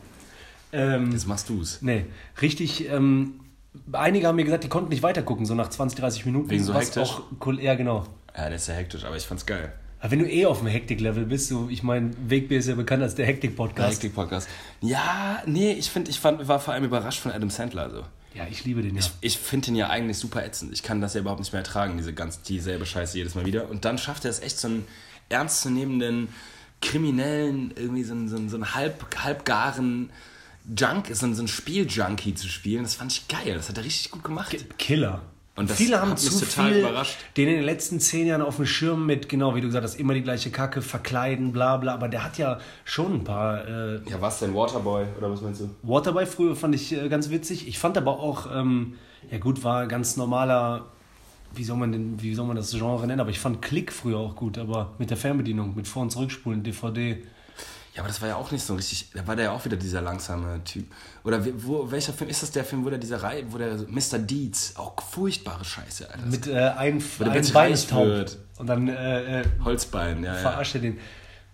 [0.72, 1.80] Ähm, Jetzt machst du's.
[1.82, 2.06] nee,
[2.42, 2.88] richtig.
[2.90, 3.40] Ähm,
[3.92, 6.50] einige haben mir gesagt, die konnten nicht weitergucken, so nach 20, 30 Minuten.
[6.50, 7.10] Wegen so hektisch?
[7.10, 8.06] Auch, cool- ja, genau.
[8.36, 9.72] Ja, der ist ja hektisch, aber ich fand's geil.
[10.04, 13.02] Aber wenn du eh auf dem Hektik-Level bist, so, ich meine, Wegbier ist ja bekannt
[13.02, 13.94] als der Hektik-Podcast.
[13.94, 14.50] Hektik-Podcast.
[14.82, 17.90] Ja, nee, ich finde, ich fand, war vor allem überrascht von Adam Sandler.
[17.90, 18.04] So.
[18.34, 19.02] Ja, ich liebe den ja.
[19.22, 20.74] Ich finde ihn ja eigentlich super ätzend.
[20.74, 23.70] Ich kann das ja überhaupt nicht mehr ertragen, diese ganz dieselbe Scheiße jedes Mal wieder.
[23.70, 24.86] Und dann schafft er es echt so einen
[25.30, 26.28] ernstzunehmenden,
[26.82, 30.10] kriminellen, irgendwie so einen, so einen, so einen halb, halbgaren
[30.78, 32.84] Junk, so einen, so einen Spieljunkie zu spielen.
[32.84, 33.56] Das fand ich geil.
[33.56, 34.54] Das hat er richtig gut gemacht.
[34.78, 35.22] Killer.
[35.56, 37.16] Und das Viele haben zu total viel überrascht.
[37.38, 40.00] den in den letzten zehn Jahren auf dem Schirm mit, genau wie du gesagt hast,
[40.00, 41.94] immer die gleiche Kacke, verkleiden, bla bla.
[41.94, 43.68] Aber der hat ja schon ein paar.
[43.68, 44.56] Äh, Ja, was denn?
[44.56, 45.70] Waterboy oder was meinst du?
[45.84, 47.68] Waterboy früher fand ich äh, ganz witzig.
[47.68, 48.96] Ich fand aber auch, ähm,
[49.30, 50.86] ja gut, war ganz normaler,
[51.54, 53.20] wie soll man denn, wie soll man das Genre nennen?
[53.22, 56.64] Aber ich fand Klick früher auch gut, aber mit der Fernbedienung, mit Vor- und Zurückspulen,
[56.64, 57.22] DVD.
[57.94, 59.12] Ja, aber das war ja auch nicht so richtig.
[59.14, 60.88] Da war der ja auch wieder dieser langsame Typ.
[61.24, 64.18] Oder wo, welcher Film ist das der Film, wo der dieser Reihe, wo der Mr.
[64.18, 66.26] Deeds, auch furchtbare Scheiße, Alter.
[66.26, 68.26] Mit äh, ein, der ein Bein ist taub.
[68.58, 70.40] Und dann äh, äh, Holzbein, ja, ja.
[70.40, 71.00] verarscht er den.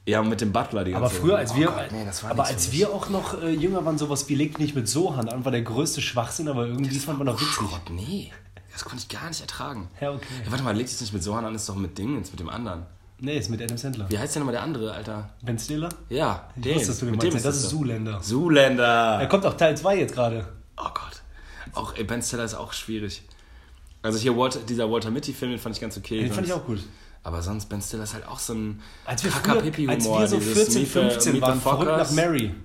[0.05, 2.23] Ja, und mit dem Butler die Aber ganze früher, als Oh wir, Gott, nee, das
[2.23, 4.87] war aber als so wir auch noch äh, jünger waren, sowas wie legt nicht mit
[4.87, 7.53] Sohan an, war der größte Schwachsinn, aber irgendwie fand man auch witzig.
[7.53, 8.31] Schrott, nee.
[8.71, 9.89] Das konnte ich gar nicht ertragen.
[9.99, 10.25] Ja, okay.
[10.45, 12.49] Ja, warte mal, legt es nicht mit Sohan an, ist doch mit Dingens, mit dem
[12.49, 12.85] anderen.
[13.21, 14.09] Nee, ist mit Adam Sandler.
[14.09, 15.29] Wie heißt der nochmal der andere, Alter?
[15.41, 15.89] Ben Stiller?
[16.09, 16.75] Ja, Ich den.
[16.75, 17.37] wusste, dass du den mit meinst.
[17.37, 17.69] dem Das ist.
[17.69, 18.21] Zoolander.
[18.21, 19.17] Zoolander.
[19.19, 20.47] Da kommt auch Teil 2 jetzt gerade.
[20.77, 21.21] Oh Gott.
[21.73, 23.23] Auch ey, Ben Stiller ist auch schwierig.
[24.01, 26.19] Also hier Walter, dieser Walter Mitty-Film, den fand ich ganz okay.
[26.23, 26.79] Den fand ich sonst- auch gut.
[27.23, 30.37] Aber sonst, Ben Stiller ist halt auch so ein Als wir, früher, als wir so
[30.37, 32.11] dieses 14, Meet the- 15 Meet the waren, verrückt nach.
[32.11, 32.55] Mary.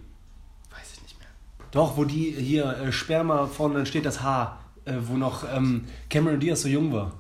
[0.71, 1.29] Weiß ich nicht mehr.
[1.73, 5.87] Doch, wo die hier äh, Sperma vorne, dann steht das Haar, äh, wo noch ähm,
[6.09, 7.13] Cameron Diaz so jung war.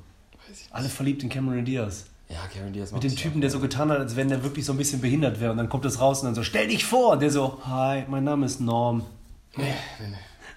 [0.70, 2.06] Alle verliebt in Cameron Diaz.
[2.28, 4.72] Ja, Karen Diaz Mit dem Typen, der so getan hat, als wenn der wirklich so
[4.72, 5.50] ein bisschen behindert wäre.
[5.52, 7.12] Und dann kommt das raus und dann so, stell dich vor.
[7.12, 9.04] Und der so, hi, mein Name ist Norm.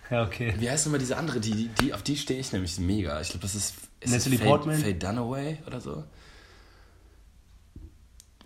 [0.09, 0.53] Ja, okay.
[0.57, 1.39] Wie heißt nochmal diese andere?
[1.39, 3.19] Die, die, die, auf die stehe ich nämlich mega.
[3.19, 4.77] Ich glaube, das ist, ist Natalie Portman?
[4.77, 6.03] Faye Dunaway oder so.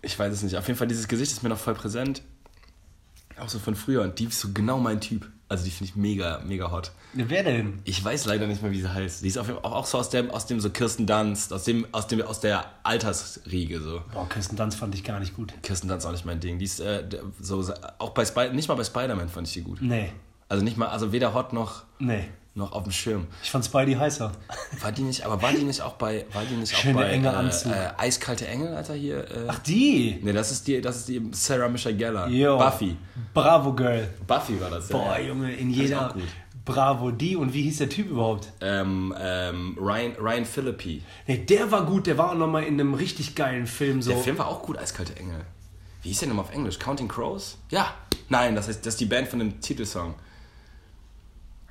[0.02, 0.56] Ich weiß es nicht.
[0.56, 2.22] Auf jeden Fall, dieses Gesicht ist mir noch voll präsent.
[3.38, 4.02] Auch so von früher.
[4.02, 5.30] Und die ist so genau mein Typ.
[5.52, 6.92] Also die finde ich mega, mega hot.
[7.12, 7.82] Wer denn?
[7.84, 9.22] Ich weiß leider nicht mehr, wie sie heißt.
[9.22, 11.86] Die ist auf auch, auch so aus dem, aus dem so Kirsten Dunst, aus dem,
[11.92, 14.00] aus dem, aus der Altersriege so.
[14.14, 15.52] Boah, Kirsten Dunst fand ich gar nicht gut.
[15.62, 16.58] Kirsten Dunst auch nicht mein Ding.
[16.58, 17.06] Die ist äh,
[17.38, 17.62] so,
[17.98, 19.82] auch bei Spy nicht mal bei Spider-Man fand ich die gut.
[19.82, 20.10] Nee,
[20.48, 22.24] Also nicht mal, also weder hot noch, nee.
[22.54, 23.26] Noch auf dem Schirm.
[23.42, 24.30] Ich fand Spidey heißer.
[24.80, 27.08] War die nicht, aber war die nicht auch bei, war die nicht auch Schöne, bei
[27.10, 27.72] enge äh, Anzug.
[27.72, 29.18] äh, Eiskalte Engel, Alter, hier?
[29.30, 30.18] Äh, Ach, die!
[30.22, 32.28] Nee, das ist die, das ist die Sarah Michelle Gellar.
[32.28, 32.58] Jo.
[32.58, 32.96] Buffy.
[33.32, 34.08] Bravo, Girl.
[34.26, 34.96] Buffy war das, ja.
[34.96, 36.08] Boah, Junge, in jeder.
[36.10, 36.22] auch gut.
[36.64, 37.34] Bravo, die.
[37.36, 38.52] Und wie hieß der Typ überhaupt?
[38.60, 41.02] Ähm, ähm, Ryan, Ryan Philippi.
[41.26, 42.06] Nee, der war gut.
[42.06, 44.00] Der war auch nochmal in einem richtig geilen Film.
[44.00, 44.12] So.
[44.12, 45.40] Der Film war auch gut, Eiskalte Engel.
[46.02, 46.78] Wie hieß der nochmal auf Englisch?
[46.78, 47.58] Counting Crows?
[47.70, 47.94] Ja.
[48.28, 50.14] Nein, das heißt, das ist die Band von dem Titelsong.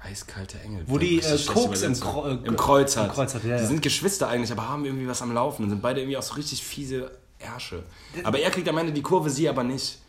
[0.04, 0.84] Eiskalte Engel.
[0.88, 1.94] Wo die, äh, Koks im.
[1.94, 3.08] Kro- äh, Im Kreuz hat.
[3.08, 3.68] im Kreuz hat, ja, die ja.
[3.68, 6.34] sind Geschwister eigentlich, aber haben irgendwie was am Laufen und sind beide irgendwie auch so
[6.36, 7.84] richtig fiese Ärsche.
[8.24, 10.00] Aber er kriegt am Ende die Kurve, sie aber nicht.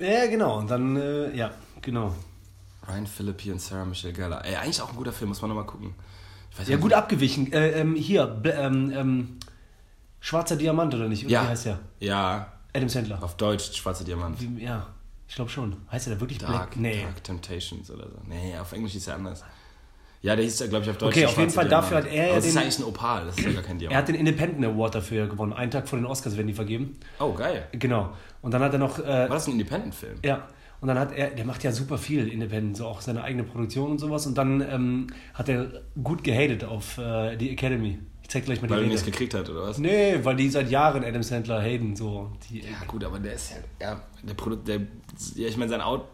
[0.00, 0.58] Ja, genau.
[0.58, 2.14] Und dann, äh, ja, genau.
[2.88, 4.44] Ryan Philippi und Sarah Michelle Gellar.
[4.44, 5.94] Ey, eigentlich auch ein guter Film, muss man nochmal gucken.
[6.58, 7.52] Ja, nicht, gut abgewichen.
[7.52, 9.38] Äh, ähm, hier, ähm, ähm,
[10.20, 11.26] Schwarzer Diamant oder nicht?
[11.28, 11.46] Wie Ja.
[11.46, 11.78] heißt der?
[12.00, 13.22] Ja, Adam Sandler.
[13.22, 14.40] auf Deutsch Schwarzer Diamant.
[14.40, 14.86] Wie, ja,
[15.28, 15.76] ich glaube schon.
[15.92, 16.76] Heißt der da wirklich Dark, Black?
[16.76, 17.02] Nee.
[17.02, 18.16] Dark Temptations oder so.
[18.28, 19.44] Nee, auf Englisch hieß er anders.
[20.20, 21.16] Ja, der hieß ja, glaube ich, auf Deutsch.
[21.16, 22.10] Okay, auf jeden Fall, dafür Diamant.
[22.10, 23.78] hat er ja Aber das ist den- eigentlich ein Opal, das ist ja gar kein
[23.78, 23.92] Diamant.
[23.94, 25.52] Er hat den Independent Award dafür gewonnen.
[25.52, 26.98] Einen Tag vor den Oscars werden die vergeben.
[27.20, 27.68] oh, geil.
[27.72, 28.10] Genau.
[28.42, 28.98] Und dann hat er noch.
[28.98, 30.16] Äh, War das ein Independent-Film?
[30.24, 30.48] Ja.
[30.80, 33.90] Und dann hat er, der macht ja super viel Independent, so auch seine eigene Produktion
[33.92, 34.26] und sowas.
[34.26, 35.66] Und dann ähm, hat er
[36.02, 37.98] gut gehatet auf äh, die Academy.
[38.28, 39.78] Ich zeig gleich mal die Weil er nichts gekriegt hat, oder was?
[39.78, 41.96] Nee, weil die seit Jahren Adam Sandler haten.
[41.96, 42.30] So.
[42.50, 43.86] Die, Ja, gut, aber der ist ja.
[43.86, 44.82] ja der Produkt, der.
[45.34, 46.04] Ja, ich meine, sein, Out,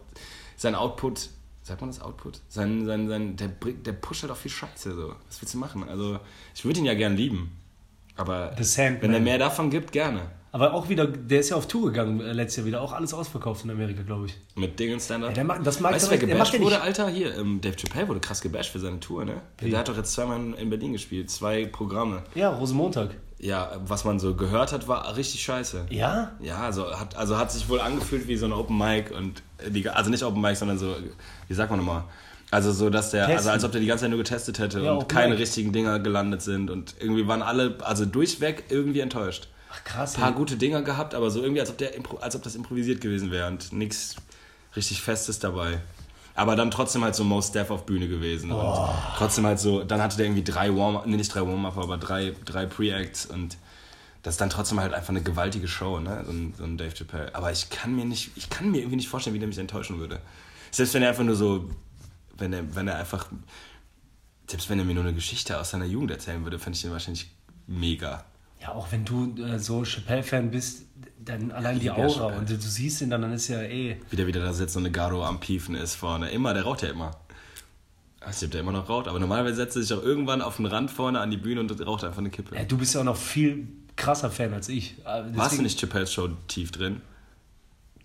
[0.55, 1.29] sein Output.
[1.61, 2.39] Sagt man das Output?
[2.47, 4.95] Sein, sein, sein, der, der pusht halt auch viel Scheiße.
[4.95, 5.13] So.
[5.27, 5.83] Was willst du machen?
[5.89, 6.19] Also,
[6.55, 7.51] ich würde ihn ja gern lieben.
[8.15, 10.31] Aber wenn er mehr davon gibt, gerne.
[10.55, 12.81] Aber auch wieder, der ist ja auf Tour gegangen äh, letztes Jahr wieder.
[12.81, 14.37] Auch alles ausverkauft in Amerika, glaube ich.
[14.55, 15.31] Mit Dingen Stand-up.
[15.31, 17.09] Ja, der macht- das mag weißt du, er wer gebasht wurde, Alter?
[17.09, 19.41] Hier, ähm, Dave Chappelle wurde krass gebasht für seine Tour, ne?
[19.59, 19.69] Wie?
[19.69, 21.29] Der hat doch jetzt zweimal in- in Berlin gespielt.
[21.29, 22.23] Zwei Programme.
[22.35, 23.09] Ja, Rosenmontag.
[23.37, 25.87] Ja, was man so gehört hat, war richtig scheiße.
[25.89, 26.31] Ja?
[26.41, 29.69] Ja, also hat, also hat sich wohl angefühlt wie so ein Open Mic und äh,
[29.69, 30.95] die, also nicht Open Mic, sondern so,
[31.49, 32.05] wie sagt man nochmal?
[32.49, 33.37] Also so, dass der, Testen.
[33.39, 35.39] also als ob der die ganze Zeit nur getestet hätte Ja, und keine Mic.
[35.41, 39.49] richtigen Dinger gelandet sind und irgendwie waren alle, also durchweg irgendwie enttäuscht.
[39.75, 40.15] Ach krass.
[40.15, 40.35] Ein paar ey.
[40.35, 43.47] gute Dinger gehabt, aber so irgendwie, als ob, der, als ob das improvisiert gewesen wäre
[43.47, 44.15] und nichts
[44.75, 45.79] richtig Festes dabei.
[46.33, 48.51] Aber dann trotzdem halt so Most Deaf auf Bühne gewesen.
[48.51, 51.97] Und trotzdem halt so, dann hatte der irgendwie drei Warm-Up, nee, nicht drei Warm-Up, aber
[51.97, 53.57] drei, drei Pre-Acts und
[54.25, 56.23] Das ist dann trotzdem halt einfach eine gewaltige Show, ne?
[56.25, 57.35] So ein, so ein Dave Chappelle.
[57.35, 59.99] Aber ich kann mir nicht, ich kann mir irgendwie nicht vorstellen, wie der mich enttäuschen
[59.99, 60.19] würde.
[60.71, 61.69] Selbst wenn er einfach nur so,
[62.35, 63.27] wenn er, wenn er einfach,
[64.49, 66.91] selbst wenn er mir nur eine Geschichte aus seiner Jugend erzählen würde, fände ich den
[66.91, 67.29] wahrscheinlich
[67.67, 68.25] mega.
[68.65, 70.85] Ja, auch wenn du äh, so Chappelle-Fan bist,
[71.23, 72.39] dann allein die Aura Chappelle.
[72.39, 73.97] und du, du siehst ihn dann, dann ist ja eh.
[74.09, 76.29] Wie der wieder da sitzt und eine Garo am Piefen ist vorne.
[76.31, 77.11] Immer, der raucht ja immer.
[78.21, 80.41] Ich weiß nicht, ob der immer noch raucht, aber normalerweise setzt er sich auch irgendwann
[80.41, 82.55] auf den Rand vorne an die Bühne und raucht einfach eine Kippe.
[82.55, 84.97] Ja, du bist ja auch noch viel krasser Fan als ich.
[85.01, 87.01] Äh, Warst du deswegen- nicht Chappelle's Show tief drin?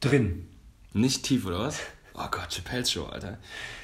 [0.00, 0.46] drin?
[0.92, 1.78] Nicht tief, oder was?
[2.22, 3.38] Oh Gott, Chappelle's Show, Alter.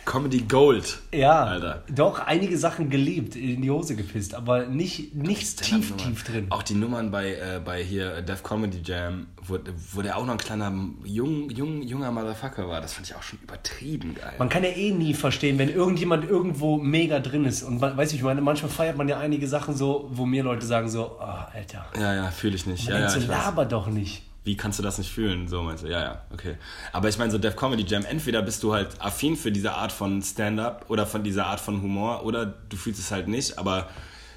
[0.05, 0.99] Comedy Gold.
[1.13, 1.83] Ja, Alter.
[1.89, 6.47] doch einige Sachen geliebt, in die Hose gepisst, aber nicht, nicht tief, tief drin.
[6.51, 9.59] Auch die Nummern bei, äh, bei hier äh, Def Comedy Jam, wo,
[9.93, 10.71] wo der auch noch ein kleiner,
[11.05, 14.35] jung, jung, junger Motherfucker war, das fand ich auch schon übertrieben geil.
[14.39, 17.63] Man kann ja eh nie verstehen, wenn irgendjemand irgendwo mega drin ist.
[17.63, 20.45] Und man, weißt du, ich meine, manchmal feiert man ja einige Sachen so, wo mir
[20.45, 22.87] Leute sagen so, ah, Alter, ja, ja, fühle ich nicht.
[22.89, 23.29] man Ja, ja, ich so, weiß.
[23.29, 24.23] laber doch nicht.
[24.47, 25.49] Wie kannst du das nicht fühlen?
[25.49, 26.57] So meinst du, ja, ja, okay.
[26.93, 29.91] Aber ich meine, so Def Comedy Jam, entweder bist du halt affin für diese Art
[29.91, 33.89] von Stand-up oder von dieser Art von Humor oder du fühlst es halt nicht, aber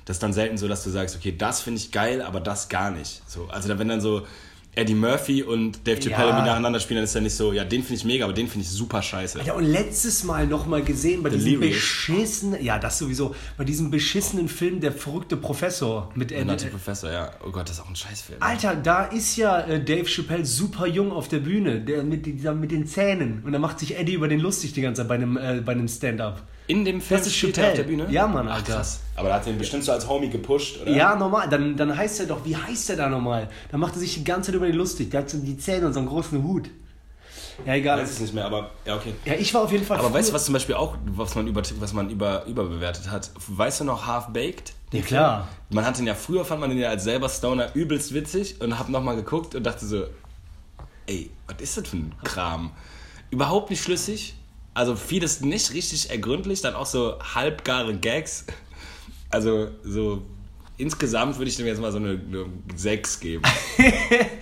[0.06, 2.70] das ist dann selten so, dass du sagst, okay, das finde ich geil, aber das
[2.70, 3.22] gar nicht.
[3.30, 4.26] So, also wenn dann so
[4.80, 6.40] Eddie Murphy und Dave Chappelle Ja.
[6.42, 8.66] miteinander spielen, dann ist ja nicht so, ja, den finde ich mega, aber den finde
[8.66, 9.40] ich super scheiße.
[9.46, 11.76] Ja, und letztes Mal nochmal gesehen bei diesem Delirious.
[11.76, 17.12] beschissenen, ja, das sowieso, bei diesem beschissenen Film Der verrückte Professor mit Ed, Nutty Professor,
[17.12, 17.32] ja.
[17.46, 18.42] Oh Gott, das ist auch ein Scheißfilm.
[18.42, 22.54] Alter, da ist ja äh, Dave Chappelle super jung auf der Bühne, der mit, dieser,
[22.54, 23.44] mit den Zähnen.
[23.46, 25.74] Und da macht sich Eddie über den lustig die ganze Zeit bei einem, äh, bei
[25.74, 26.42] einem Stand-up.
[26.70, 27.84] In dem Film Das ist steht er auf der.
[27.84, 28.06] Bühne?
[28.12, 28.74] Ja, Mann, Ach, Alter.
[28.76, 29.00] krass.
[29.16, 30.92] Aber da hat er ihn bestimmt so als Homie gepusht, oder?
[30.92, 31.50] Ja, normal.
[31.50, 33.50] Dann, dann heißt er doch, wie heißt er da nochmal?
[33.72, 35.10] Da macht er sich die ganze Zeit über den lustig.
[35.10, 36.70] Der hat so die Zähne und so einen großen Hut.
[37.66, 38.00] Ja, egal.
[38.00, 39.14] Weiß es nicht mehr, aber ja, okay.
[39.26, 39.98] Ja, ich war auf jeden Fall.
[39.98, 43.32] Aber weißt du, was zum Beispiel auch, was man, über, was man über, überbewertet hat?
[43.48, 44.74] Weißt du noch Half-Baked?
[44.94, 45.48] Ja, klar.
[45.72, 48.78] Man hat den ja, früher fand man den ja als selber Stoner übelst witzig und
[48.78, 50.04] hab nochmal geguckt und dachte so,
[51.08, 52.72] ey, was ist das für ein Kram?
[53.32, 54.36] Überhaupt nicht schlüssig.
[54.74, 58.46] Also vieles nicht richtig ergründlich, dann auch so halbgare Gags.
[59.30, 60.26] Also so
[60.80, 63.44] insgesamt würde ich dem jetzt mal so eine, eine 6 geben.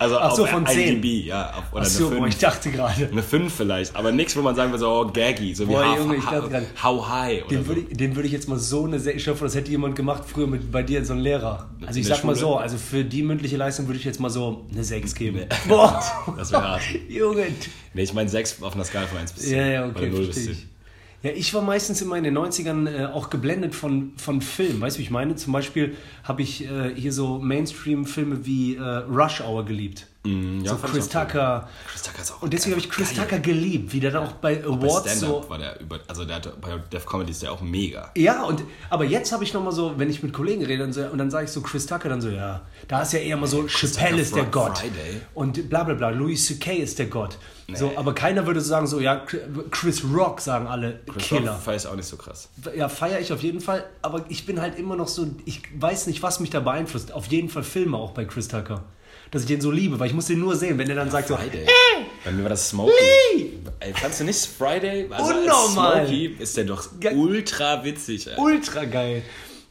[0.00, 0.88] Also Ach so, auf von 10.
[0.96, 1.50] IMDb, ja.
[1.54, 2.34] Auf, oder Achso, eine boah, 5.
[2.34, 3.08] ich dachte gerade.
[3.10, 5.90] Eine 5 vielleicht, aber nichts, wo man sagen würde, so, oh, gaggy, so wie Boah,
[5.90, 7.68] How, Junge, ich dachte grad, how High oder Dem so.
[7.68, 9.00] würde ich, dem würde ich jetzt mal so eine.
[9.00, 11.68] Se- Ich hoffe, das hätte jemand gemacht früher mit, bei dir, so ein Lehrer.
[11.84, 12.46] Also ich sag mal Schule?
[12.52, 15.40] so, also für die mündliche Leistung würde ich jetzt mal so eine 6 geben.
[15.66, 16.00] Boah!
[16.36, 16.82] Das wäre hart.
[17.08, 17.46] Junge!
[17.94, 19.58] Nee, ich meine 6 auf einer Skala von 1 bis 10.
[19.58, 20.70] Ja, ja, Oder okay, 0 bis verstehe 10.
[21.22, 24.80] Ja, ich war meistens immer in den 90ern äh, auch geblendet von, von Filmen.
[24.80, 25.34] Weißt du, wie ich meine?
[25.34, 30.06] Zum Beispiel habe ich äh, hier so Mainstream-Filme wie äh, Rush Hour geliebt.
[30.24, 31.68] Mm, ja, so Chris Tucker.
[31.88, 33.24] Chris Tucker ist auch Und deswegen habe ich Chris geil.
[33.24, 35.44] Tucker geliebt, wie der dann auch bei Awards so.
[35.48, 38.10] War der über, also der hatte, bei Def Comedy ist der auch mega.
[38.16, 40.92] Ja, und aber jetzt habe ich noch mal so, wenn ich mit Kollegen rede und,
[40.92, 43.36] so, und dann sage ich so Chris Tucker, dann so, ja, da ist ja eher
[43.36, 44.78] mal so, Chappelle Tucker ist der Fri- Gott.
[44.78, 45.20] Friday.
[45.34, 46.72] Und bla bla bla, Louis C.K.
[46.78, 47.38] ist der Gott.
[47.74, 49.22] So, aber keiner würde so sagen, so, ja,
[49.70, 51.52] Chris Rock sagen alle, Chris Killer.
[51.52, 52.48] Rock fand ich auch nicht so krass.
[52.74, 56.06] Ja, feiere ich auf jeden Fall, aber ich bin halt immer noch so, ich weiß
[56.06, 57.12] nicht, was mich da beeinflusst.
[57.12, 58.84] Auf jeden Fall Filme auch bei Chris Tucker.
[59.30, 61.28] Dass ich den so liebe, weil ich muss den nur sehen, wenn der dann sagt
[61.28, 61.66] so, Friday.
[62.24, 62.92] Bei mir war das Smokey.
[63.80, 65.06] Ey, fandst du nicht Friday?
[65.10, 66.06] Also als Unnormal.
[66.06, 68.34] Smokey ist der doch ultra witzig, ey.
[68.38, 69.22] ultra geil.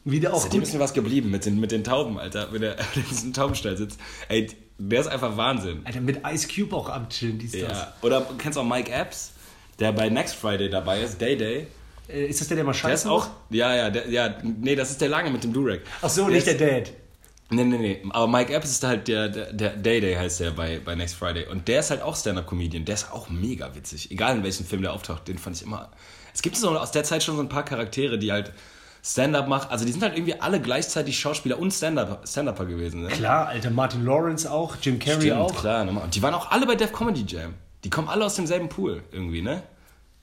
[0.04, 2.48] Wie der auch Seitdem gut ist mir was geblieben mit den, mit den Tauben, Alter.
[2.52, 3.98] Wenn der in diesem Taubenstall sitzt.
[4.28, 5.80] Ey, der ist einfach Wahnsinn.
[5.84, 7.60] Alter, mit Ice Cube auch abchillen, dies, das.
[7.62, 7.94] Ja.
[8.02, 9.32] Oder kennst du auch Mike Epps,
[9.80, 11.66] der bei Next Friday dabei ist, Day Day.
[12.08, 14.74] Äh, Ist das der, der mal Der scheiße ist auch, ja, ja, der, ja, nee,
[14.74, 15.82] das ist der lange mit dem Durek.
[16.00, 16.94] Ach so, nicht der ist, Dad.
[17.50, 18.02] Nee, nee, nee.
[18.10, 21.14] Aber Mike Epps ist halt der, der, der Day Day heißt der bei, bei Next
[21.14, 21.46] Friday.
[21.46, 22.84] Und der ist halt auch Stand-Up-Comedian.
[22.84, 24.10] Der ist auch mega witzig.
[24.10, 25.90] Egal in welchem Film der auftaucht, den fand ich immer.
[26.34, 28.52] Es gibt so aus der Zeit schon so ein paar Charaktere, die halt
[29.02, 29.70] Stand-Up machen.
[29.70, 33.02] Also die sind halt irgendwie alle gleichzeitig Schauspieler und Stand-Up- Stand-Upper gewesen.
[33.04, 33.08] Ne?
[33.08, 35.54] Klar, Alter, Martin Lawrence auch, Jim Carrey Stimmt, auch.
[35.60, 35.84] klar.
[35.86, 36.04] normal.
[36.04, 37.54] Und die waren auch alle bei Def Comedy Jam.
[37.84, 39.62] Die kommen alle aus demselben Pool irgendwie, ne?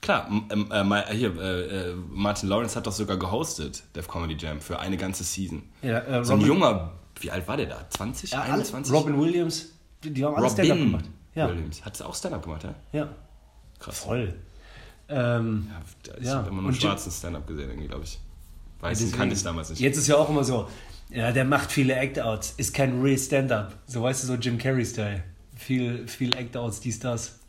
[0.02, 4.36] Klar, ähm, äh, mal- hier, äh, äh, Martin Lawrence hat doch sogar gehostet, Def Comedy
[4.38, 5.64] Jam, für eine ganze Season.
[5.82, 7.90] Ja, äh, so ein Robin- junger, wie alt war der da?
[7.90, 8.94] 20, Ja, alle, 21?
[8.94, 9.70] Robin Williams,
[10.04, 11.06] die, die haben alles Stand-up gemacht.
[11.34, 11.84] Ja, Williams.
[11.84, 12.76] Hat auch Stand-Up gemacht, ja?
[12.94, 13.10] ja,
[13.80, 14.00] Krass.
[14.00, 14.34] voll.
[15.10, 18.20] Ähm, Ja, ich Ja, habe immer nur und schwarzen Stand-Up gesehen, irgendwie, glaube ich.
[18.80, 19.80] Weißen deswegen- kannte ich damals nicht.
[19.80, 20.68] Jetzt ist ja auch immer so,
[21.10, 23.74] ja, der macht viele Act-Outs, ist kein real Stand-up.
[23.88, 25.24] So weißt du, so Jim Carrey-Style.
[25.56, 27.40] Viel, viel Act-Outs, dies, das.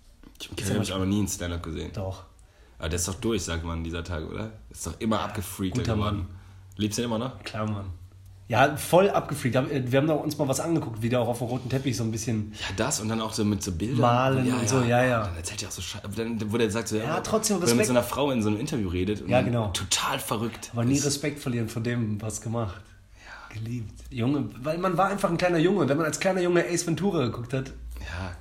[0.40, 1.90] Jim Carrey habe ich aber nie in Stand-Up gesehen.
[1.92, 2.24] Doch.
[2.78, 4.50] Aber der ist doch durch, sagt man, dieser Tag, oder?
[4.68, 6.18] Ist doch immer abgefreakt guter geworden.
[6.18, 6.28] Mann.
[6.76, 7.42] Liebst du ihn immer noch?
[7.42, 7.86] Klar, Mann.
[8.48, 9.56] Ja, voll abgefreakt.
[9.72, 12.04] Äh, Wir haben uns mal was angeguckt, wie der auch auf dem roten Teppich so
[12.04, 12.52] ein bisschen.
[12.54, 14.00] Ja, das und dann auch so mit so Bildern.
[14.00, 15.22] Malen und so, ja, ja.
[15.24, 16.08] Dann erzählt er auch so Scheiße.
[16.16, 17.86] Dann, wo der sagt so, Ja, trotzdem Wo er mit Respekt.
[17.88, 19.22] so einer Frau in so einem Interview redet.
[19.22, 19.68] Und Ja, genau.
[19.68, 20.70] Total verrückt.
[20.72, 22.80] Aber nie Respekt verlieren von dem, was gemacht.
[23.52, 23.90] geliebt.
[24.10, 25.88] Junge, weil man war einfach ein kleiner Junge.
[25.88, 28.36] Wenn man als kleiner Junge Ace Ventura geguckt hat, Ja.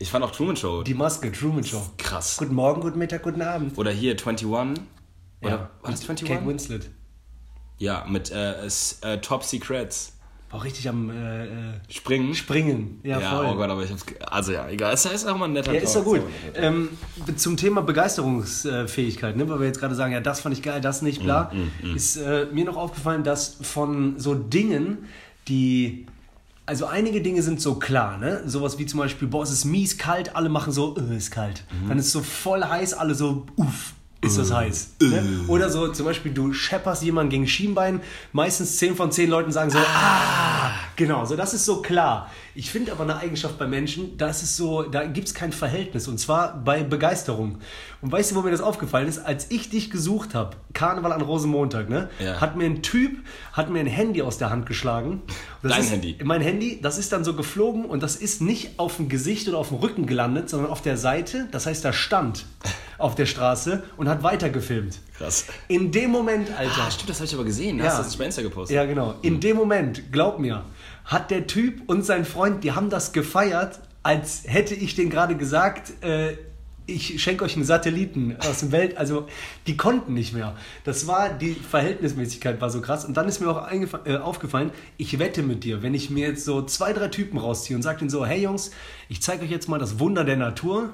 [0.00, 1.80] Ich fand auch Truman Show die Maske, Truman Show.
[1.98, 2.36] krass.
[2.38, 3.76] Guten Morgen, guten Mittag, guten Abend.
[3.78, 4.46] Oder hier 21.
[4.48, 4.70] Oder
[5.42, 5.50] Ja.
[5.50, 6.28] war das 21?
[6.28, 6.90] Kate Winslet.
[7.78, 10.12] Ja, mit äh, äh, Top Secrets.
[10.50, 11.50] War richtig am äh, äh,
[11.88, 12.32] Springen.
[12.34, 13.00] Springen.
[13.02, 13.46] Ja, Ja, voll.
[13.46, 14.04] oh Gott, aber ich hab's.
[14.26, 14.94] Also ja, egal.
[14.94, 16.04] Es ist auch mal ein netter Ja, ist Talk.
[16.04, 16.18] doch gut.
[16.20, 17.28] Ist auch netter Talk.
[17.28, 20.80] Ähm, zum Thema Begeisterungsfähigkeit, ne, weil wir jetzt gerade sagen, ja, das fand ich geil,
[20.80, 21.50] das nicht, bla,
[21.82, 25.06] Mm, ist äh, mir noch aufgefallen, dass von so Dingen,
[25.48, 26.06] die.
[26.66, 28.42] Also einige Dinge sind so klar, ne?
[28.46, 31.62] Sowas wie zum Beispiel, boah, es ist mies kalt, alle machen so, äh, ist kalt.
[31.82, 31.88] Mhm.
[31.90, 33.92] Dann ist es so voll heiß, alle so, uff,
[34.24, 34.94] ist das heiß.
[35.00, 35.16] Ne?
[35.46, 35.50] Äh.
[35.50, 38.00] Oder so zum Beispiel, du schepperst jemanden gegen Schienbein,
[38.32, 42.30] meistens 10 von 10 Leuten sagen so, ah, genau, so das ist so klar.
[42.56, 46.06] Ich finde aber eine Eigenschaft bei Menschen, da ist so, da gibt es kein Verhältnis
[46.06, 47.58] und zwar bei Begeisterung.
[48.00, 49.18] Und weißt du, wo mir das aufgefallen ist?
[49.18, 52.10] Als ich dich gesucht habe, Karneval an Rosenmontag, ne?
[52.18, 52.40] Ja.
[52.40, 53.18] Hat mir ein Typ,
[53.52, 55.22] hat mir ein Handy aus der Hand geschlagen.
[55.62, 56.16] Das Dein ist, Handy?
[56.22, 59.58] Mein Handy, das ist dann so geflogen und das ist nicht auf dem Gesicht oder
[59.58, 61.48] auf dem Rücken gelandet, sondern auf der Seite.
[61.50, 62.46] Das heißt, da stand
[62.98, 64.98] auf der Straße und hat weitergefilmt.
[65.18, 65.46] Krass.
[65.68, 66.72] In dem Moment, Alter.
[66.86, 67.82] Ah, stimmt, das habe ich aber gesehen.
[67.82, 68.76] Hast du das nicht bei Insta gepostet?
[68.76, 69.14] Ja, genau.
[69.22, 70.64] In dem Moment, glaub mir,
[71.04, 75.36] hat der Typ und sein Freund, die haben das gefeiert, als hätte ich denen gerade
[75.36, 76.36] gesagt, äh,
[76.86, 78.98] ich schenke euch einen Satelliten aus dem Welt.
[78.98, 79.26] Also,
[79.66, 80.54] die konnten nicht mehr.
[80.84, 83.04] Das war, die Verhältnismäßigkeit war so krass.
[83.04, 83.70] Und dann ist mir auch
[84.04, 87.76] äh, aufgefallen, ich wette mit dir, wenn ich mir jetzt so zwei, drei Typen rausziehe
[87.76, 88.70] und sage denen so, hey Jungs,
[89.08, 90.90] ich zeige euch jetzt mal das Wunder der Natur.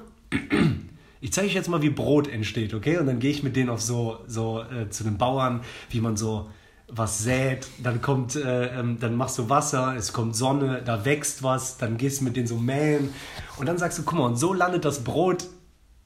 [1.21, 2.97] Ich zeige euch jetzt mal, wie Brot entsteht, okay?
[2.97, 6.17] Und dann gehe ich mit denen auf so, so äh, zu den Bauern, wie man
[6.17, 6.49] so
[6.93, 11.41] was sät, dann kommt, äh, ähm, dann machst du Wasser, es kommt Sonne, da wächst
[11.41, 13.13] was, dann gehst du mit denen so mähen
[13.57, 15.45] und dann sagst du, guck mal, und so landet das Brot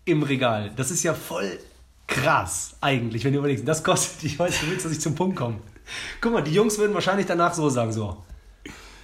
[0.06, 0.72] im Regal.
[0.76, 1.58] Das ist ja voll
[2.08, 3.68] krass eigentlich, wenn du überlegst.
[3.68, 5.56] Das kostet, ich weiß, du willst, dass ich zum Punkt komme.
[6.22, 8.18] Guck mal, die Jungs würden wahrscheinlich danach so sagen, so,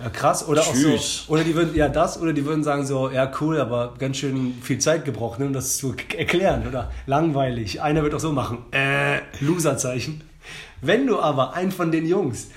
[0.01, 0.47] ja, krass.
[0.47, 1.25] Oder auch Tschüss.
[1.27, 1.33] so.
[1.33, 4.55] Oder die würden, ja, das, oder die würden sagen so, ja, cool, aber ganz schön
[4.61, 6.67] viel Zeit gebraucht, ne, um das zu erklären.
[6.67, 7.81] Oder langweilig.
[7.81, 10.23] Einer wird auch so machen, äh, Loserzeichen.
[10.81, 12.47] Wenn du aber einen von den Jungs,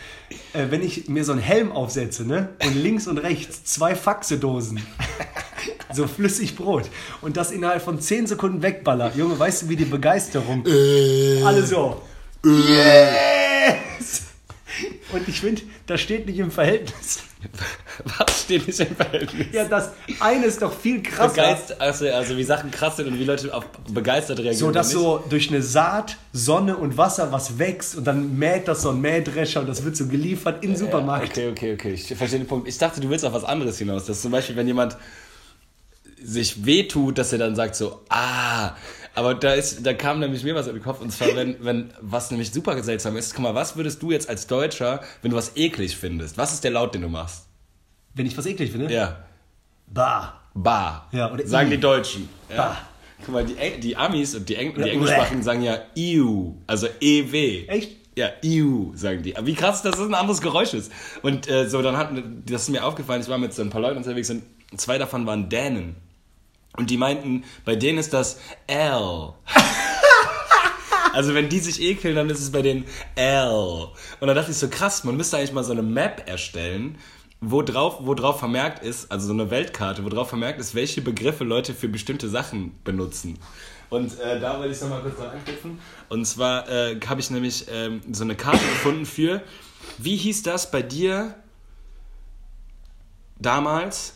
[0.55, 4.81] äh, wenn ich mir so einen Helm aufsetze, ne, und links und rechts zwei Faxedosen,
[5.93, 6.89] so flüssig Brot,
[7.21, 12.01] und das innerhalb von 10 Sekunden wegballer, Junge, weißt du, wie die Begeisterung, alle so,
[12.43, 14.23] yes!
[15.13, 17.21] Und ich finde, das steht nicht im Verhältnis.
[18.19, 19.47] Was steht nicht im Verhältnis?
[19.53, 21.35] Ja, das eine ist doch viel krasser.
[21.35, 24.57] Begeistert, also, also wie Sachen krass sind und wie Leute auf begeistert reagieren.
[24.57, 28.83] So, dass so durch eine Saat, Sonne und Wasser was wächst und dann mäht das
[28.83, 31.31] so ein Mähdrescher und das wird so geliefert im Supermarkt.
[31.31, 31.93] Okay, okay, okay.
[31.93, 32.69] Ich verstehe den Punkt.
[32.69, 34.07] Ich dachte, du willst auf was anderes hinaus.
[34.07, 34.97] Dass zum Beispiel, wenn jemand
[36.23, 38.73] sich wehtut, dass er dann sagt so, ah,
[39.15, 41.93] aber da ist, da kam nämlich mir was in den Kopf und zwar, wenn, wenn,
[42.01, 45.37] was nämlich super seltsam ist, guck mal, was würdest du jetzt als Deutscher, wenn du
[45.37, 46.37] was eklig findest?
[46.37, 47.47] Was ist der Laut, den du machst?
[48.15, 48.93] Wenn ich was eklig finde?
[48.93, 49.25] Ja.
[49.87, 50.41] Bah.
[50.55, 51.09] Ba.
[51.13, 51.77] Ja, oder sagen I.
[51.77, 52.29] die Deutschen.
[52.49, 52.57] Ja.
[52.57, 52.77] Ba.
[53.25, 57.67] Guck mal, die, die Amis und die, Eng die Englischsprachigen sagen ja EU, also EW.
[57.67, 57.97] Echt?
[58.17, 59.37] Ja, EU, sagen die.
[59.37, 60.93] Aber wie krass, dass das ein anderes Geräusch ist.
[61.23, 62.11] Und äh, so, dann hat,
[62.47, 64.43] das ist mir aufgefallen, ich war mit so ein paar Leuten unterwegs und
[64.77, 65.97] zwei davon waren Dänen.
[66.77, 69.33] Und die meinten, bei denen ist das L.
[71.13, 73.87] Also wenn die sich ekeln, dann ist es bei denen L.
[74.19, 76.99] Und dann dachte ich so, krass, man müsste eigentlich mal so eine Map erstellen,
[77.41, 81.03] wo drauf, wo drauf vermerkt ist, also so eine Weltkarte, wo drauf vermerkt ist, welche
[81.03, 83.39] Begriffe Leute für bestimmte Sachen benutzen.
[83.91, 85.79] Und äh, da wollte ich nochmal kurz dran anknüpfen.
[86.09, 89.41] Und zwar äh, habe ich nämlich ähm, so eine Karte gefunden für,
[89.99, 91.37] wie hieß das bei dir
[93.39, 94.15] damals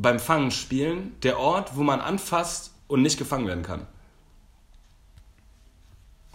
[0.00, 3.86] beim Fangen spielen, der Ort, wo man anfasst und nicht gefangen werden kann?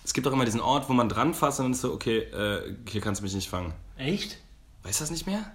[0.04, 2.20] Es gibt auch immer diesen Ort, wo man dran fasst und dann ist so, okay,
[2.20, 3.74] äh, hier kannst du mich nicht fangen.
[3.98, 4.38] Echt?
[4.84, 5.52] Weißt du das nicht mehr?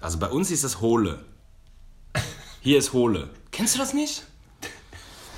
[0.00, 1.24] Also bei uns hieß das Hohle.
[2.60, 3.30] Hier ist Hohle.
[3.50, 4.24] Kennst du das nicht?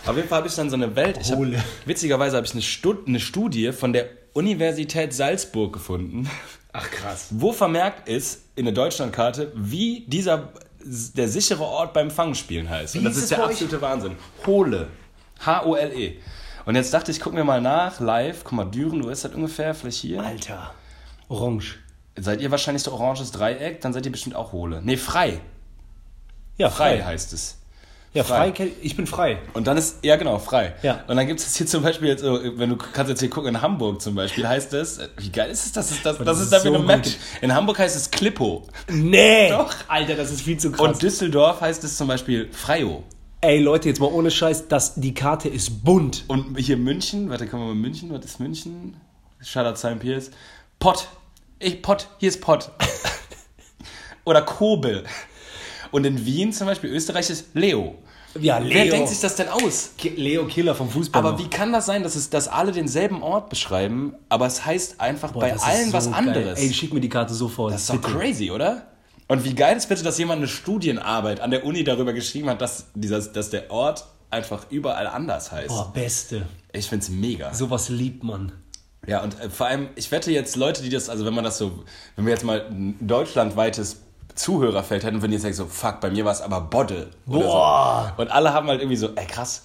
[0.06, 1.18] Auf jeden Fall habe ich dann so eine Welt.
[1.20, 1.62] Ich hab, Hohle.
[1.84, 6.30] witzigerweise habe ich eine, Stud eine Studie von der Universität Salzburg gefunden,
[6.72, 7.28] Ach krass.
[7.30, 10.52] wo vermerkt ist in der Deutschlandkarte, wie dieser
[11.16, 12.94] der sichere Ort beim Fangspielen heißt.
[12.94, 13.50] Wie Und das ist der bei euch?
[13.52, 14.16] absolute Wahnsinn.
[14.46, 14.88] Hohle.
[15.44, 16.18] H-O-L-E.
[16.64, 18.44] Und jetzt dachte ich, guck mir mal nach, live.
[18.44, 19.74] Guck mal, Düren, wo ist das ungefähr?
[19.74, 20.22] Vielleicht hier?
[20.22, 20.74] Alter.
[21.28, 21.78] Orange.
[22.18, 24.80] Seid ihr wahrscheinlich so oranges Dreieck, dann seid ihr bestimmt auch Hohle.
[24.82, 25.40] Nee, frei.
[26.56, 27.57] Ja, Frei heißt es.
[28.14, 28.52] Ja, frei.
[28.52, 28.72] frei.
[28.80, 29.38] Ich bin frei.
[29.52, 30.74] Und dann ist, ja genau, frei.
[30.82, 31.04] Ja.
[31.06, 33.54] Und dann gibt es hier zum Beispiel, jetzt, so, wenn du kannst jetzt hier gucken,
[33.54, 36.26] in Hamburg zum Beispiel heißt es, äh, wie geil ist es, das ist, das, das
[36.26, 37.06] das ist ist da so eine Map.
[37.42, 38.66] In Hamburg heißt es Klippo.
[38.90, 39.50] Nee.
[39.50, 39.74] Doch.
[39.88, 40.80] Alter, das ist viel zu krass.
[40.80, 43.04] Und Düsseldorf heißt es zum Beispiel Freio.
[43.40, 46.24] Ey, Leute, jetzt mal ohne Scheiß, das, die Karte ist bunt.
[46.26, 48.96] Und hier München, warte, kommen wir mal München, was ist München?
[49.40, 50.30] Shoutout Simon Pierce.
[50.78, 51.08] Pott.
[51.60, 52.70] Ich, Pott, hier ist Pott.
[54.24, 55.04] Oder Kobel.
[55.90, 57.96] Und in Wien zum Beispiel, Österreich ist Leo.
[58.38, 58.92] Ja, Wer Leo.
[58.92, 59.92] denkt sich das denn aus?
[60.16, 61.18] Leo Killer vom Fußball.
[61.20, 61.38] Aber noch.
[61.38, 65.32] wie kann das sein, dass, es, dass alle denselben Ort beschreiben, aber es heißt einfach
[65.32, 66.14] Boah, bei allen so was geil.
[66.14, 66.58] anderes?
[66.58, 67.72] Ey, schick mir die Karte sofort.
[67.72, 68.86] das ist doch crazy, oder?
[69.28, 72.60] Und wie geil ist bitte, dass jemand eine Studienarbeit an der Uni darüber geschrieben hat,
[72.60, 75.68] dass, dieses, dass der Ort einfach überall anders heißt.
[75.68, 76.46] Boah, beste.
[76.72, 77.52] Ich find's mega.
[77.54, 78.52] Sowas liebt man.
[79.06, 81.56] Ja, und äh, vor allem, ich wette jetzt Leute, die das, also wenn man das
[81.58, 81.82] so,
[82.16, 84.02] wenn wir jetzt mal ein deutschlandweites
[84.38, 87.10] Zuhörerfeld hätten, wenn die jetzt sagen so, fuck, bei mir war es aber Bodde.
[87.26, 88.12] Boah.
[88.16, 88.22] So.
[88.22, 89.64] Und alle haben halt irgendwie so, ey krass.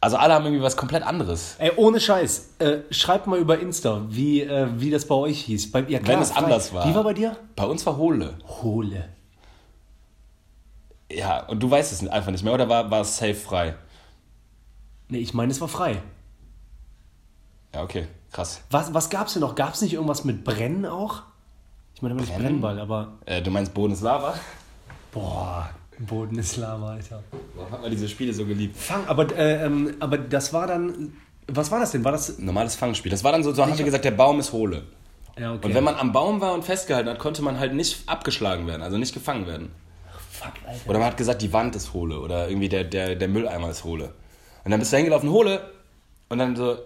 [0.00, 1.54] Also alle haben irgendwie was komplett anderes.
[1.58, 2.54] Ey, ohne Scheiß.
[2.58, 5.70] Äh, schreibt mal über Insta, wie, äh, wie das bei euch hieß.
[5.70, 6.88] Bei, ja, Wenn es anders war.
[6.88, 7.36] Wie war bei dir?
[7.54, 8.34] Bei uns war Hohle.
[8.62, 9.08] Hole.
[11.10, 13.76] Ja, und du weißt es einfach nicht mehr, oder war, war es safe frei?
[15.08, 16.02] Nee, ich meine, es war frei.
[17.72, 18.62] Ja, okay, krass.
[18.70, 19.54] Was, was gab's denn noch?
[19.54, 21.22] Gab's nicht irgendwas mit Brennen auch?
[22.02, 22.36] Ich meine aber nicht?
[22.36, 23.12] Brennball, aber.
[23.26, 24.34] Äh, du meinst Boden ist Lava?
[25.12, 27.22] Boah, Boden ist Lava, Alter.
[27.54, 28.76] Warum hat man diese Spiele so geliebt?
[28.76, 31.12] Fang, aber, äh, ähm, aber das war dann.
[31.46, 32.02] Was war das denn?
[32.02, 32.40] War das.
[32.40, 33.10] Normales Fangspiel.
[33.10, 34.82] Das war dann so, so haben wir gesagt, der Baum ist Hohle.
[35.38, 35.68] Ja, okay.
[35.68, 38.82] Und wenn man am Baum war und festgehalten hat, konnte man halt nicht abgeschlagen werden,
[38.82, 39.70] also nicht gefangen werden.
[40.28, 40.90] Fuck, Alter.
[40.90, 43.84] Oder man hat gesagt, die Wand ist hohle oder irgendwie der, der, der Mülleimer ist
[43.84, 44.12] hohle.
[44.64, 45.70] Und dann bist du hingelaufen, hohle.
[46.28, 46.78] Und dann so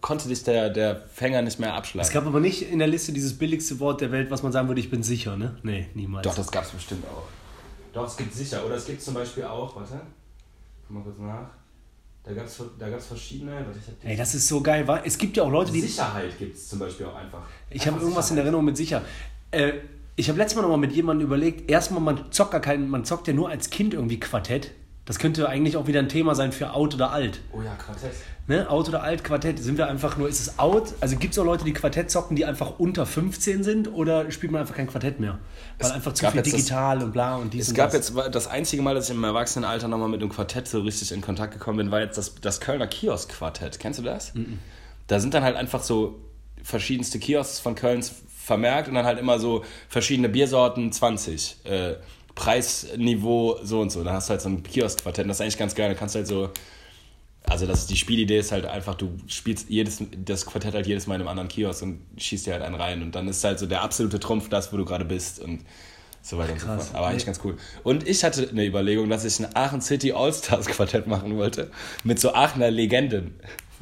[0.00, 2.06] konnte dich der, der Fänger nicht mehr abschlagen.
[2.06, 4.68] Es gab aber nicht in der Liste dieses billigste Wort der Welt, was man sagen
[4.68, 5.56] würde, ich bin sicher, ne?
[5.62, 6.24] Nee, niemals.
[6.24, 7.28] Doch, das gab es bestimmt auch.
[7.92, 8.64] Doch, es gibt sicher.
[8.64, 10.00] Oder es gibt zum Beispiel auch, warte,
[10.86, 11.50] guck mal kurz nach.
[12.24, 13.66] Da gab es da gab's verschiedene.
[14.04, 14.86] Ey, das ist so geil.
[14.86, 15.00] wa?
[15.04, 15.80] Es gibt ja auch Leute, die.
[15.80, 17.42] Sicherheit gibt es zum Beispiel auch einfach.
[17.68, 19.02] Ich habe irgendwas in Erinnerung mit sicher.
[19.50, 19.72] Äh,
[20.14, 23.04] ich habe letztes Mal noch mal mit jemandem überlegt, erstmal, man zockt gar keinen, man
[23.04, 24.70] zockt ja nur als Kind irgendwie Quartett.
[25.04, 27.40] Das könnte eigentlich auch wieder ein Thema sein für Out oder Alt.
[27.52, 28.12] Oh ja, Quartett.
[28.46, 28.68] Ne?
[28.70, 30.94] Out oder Alt, Quartett, sind wir einfach nur, ist es Out?
[31.00, 34.52] Also gibt es auch Leute, die Quartett zocken, die einfach unter 15 sind oder spielt
[34.52, 35.38] man einfach kein Quartett mehr?
[35.78, 37.90] Weil Es einfach zu viel jetzt das- digital und bla und dies Es und gab
[37.90, 38.12] das.
[38.14, 41.20] jetzt das einzige Mal, dass ich im Erwachsenenalter nochmal mit einem Quartett so richtig in
[41.20, 43.80] Kontakt gekommen bin, war jetzt das, das Kölner Kiosk-Quartett.
[43.80, 44.32] Kennst du das?
[45.08, 46.20] Da sind dann halt einfach so
[46.62, 48.12] verschiedenste Kiosks von Kölns
[48.44, 51.56] vermerkt und dann halt immer so verschiedene Biersorten 20.
[51.64, 51.94] Äh,
[52.34, 54.02] Preisniveau so und so.
[54.04, 55.28] Dann hast du halt so ein Kiosk-Quartett.
[55.28, 55.88] Das ist eigentlich ganz geil.
[55.88, 56.50] Da kannst du halt so.
[57.48, 61.16] Also das, die Spielidee ist halt einfach, du spielst jedes, das Quartett halt jedes Mal
[61.16, 63.02] in einem anderen Kiosk und schießt dir halt einen rein.
[63.02, 65.40] Und dann ist halt so der absolute Trumpf das, wo du gerade bist.
[65.40, 65.64] Und
[66.22, 66.86] so weiter und so fort.
[66.94, 67.56] Aber eigentlich ganz cool.
[67.82, 71.70] Und ich hatte eine Überlegung, dass ich ein Aachen City All-Stars Quartett machen wollte.
[72.04, 73.34] Mit so Aachener Legenden.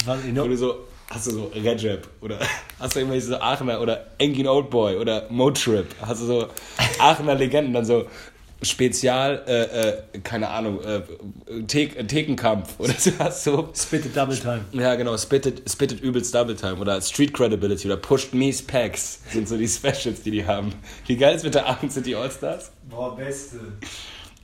[0.06, 2.38] Was, Wo du so, hast du so Redjab oder
[2.78, 5.86] hast du irgendwelche so Aachener oder Engin Oldboy oder Motrip.
[6.00, 6.48] Hast du so
[6.98, 8.06] Aachener Legenden, dann so
[8.62, 11.02] Spezial, äh, äh, keine Ahnung, äh,
[11.66, 13.10] Thek Thekenkampf oder so.
[13.18, 14.64] Hast du Spit it Double Time.
[14.72, 19.48] ja, genau, Spitted, Spitted übelst Double Time oder Street Credibility oder Pushed Me's Packs sind
[19.48, 20.74] so die Specials, die die haben.
[21.06, 22.70] Wie geil ist mit der Aachen City All-Stars?
[22.88, 23.60] Boah, beste.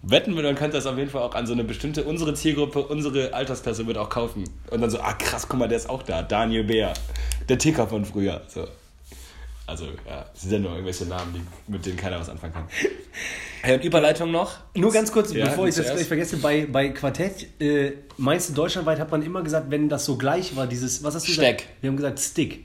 [0.02, 2.32] Wetten wir, dann könnt ihr das auf jeden Fall auch an so eine bestimmte, unsere
[2.34, 4.44] Zielgruppe, unsere Altersklasse wird auch kaufen.
[4.70, 6.94] Und dann so, ah krass, guck mal, der ist auch da, Daniel Bär,
[7.48, 8.42] der Ticker von früher.
[8.48, 8.66] So.
[9.66, 12.68] Also, ja, es sind ja nur irgendwelche Namen, die, mit denen keiner was anfangen kann.
[13.62, 14.58] Hey, und Überleitung noch?
[14.76, 18.52] Nur ganz kurz, Ja, bevor ich das gleich vergesse, bei, bei Quartett, äh, meinst du,
[18.52, 21.58] deutschlandweit hat man immer gesagt, wenn das so gleich war, dieses, was hast du Steck.
[21.58, 21.74] gesagt?
[21.80, 22.64] Wir haben gesagt Stick.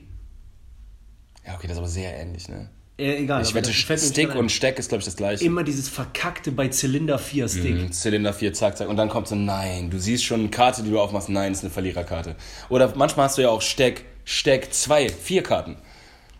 [1.44, 2.68] Ja, okay, das ist aber sehr ähnlich, ne?
[2.98, 3.42] Äh, egal.
[3.42, 5.44] Ich wette, Stick und Steck ist, glaube ich, das gleiche.
[5.44, 7.74] Immer dieses verkackte bei Zylinder 4 Stick.
[7.74, 8.88] Mhm, Zylinder 4, zack, zack.
[8.88, 11.64] Und dann kommt so, nein, du siehst schon eine Karte, die du aufmachst, nein, ist
[11.64, 12.36] eine Verliererkarte.
[12.68, 15.78] Oder manchmal hast du ja auch Steck, Steck, zwei, vier Karten.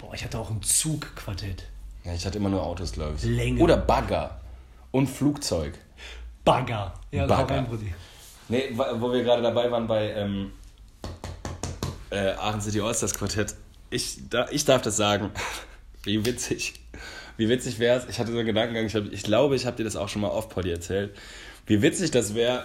[0.02, 1.64] Boah, ich hatte auch ein Zugquartett.
[2.04, 3.22] Ja, ich hatte immer nur Autos, glaube ich.
[3.22, 3.60] Länge.
[3.62, 4.40] Oder Bagger.
[4.90, 5.78] Und Flugzeug.
[6.44, 6.92] Bagger.
[7.12, 7.64] Ja, Bagger.
[8.48, 10.50] Nee, wo wir gerade dabei waren bei ähm,
[12.10, 13.54] äh, Aachen City Allstars Quartett.
[13.90, 15.30] Ich, da, ich darf das sagen.
[16.02, 16.74] Wie witzig.
[17.36, 19.76] Wie witzig wäre es, ich hatte so einen Gedankengang, ich, hab, ich glaube, ich habe
[19.76, 21.16] dir das auch schon mal off-Poddy erzählt.
[21.66, 22.64] Wie witzig das wäre,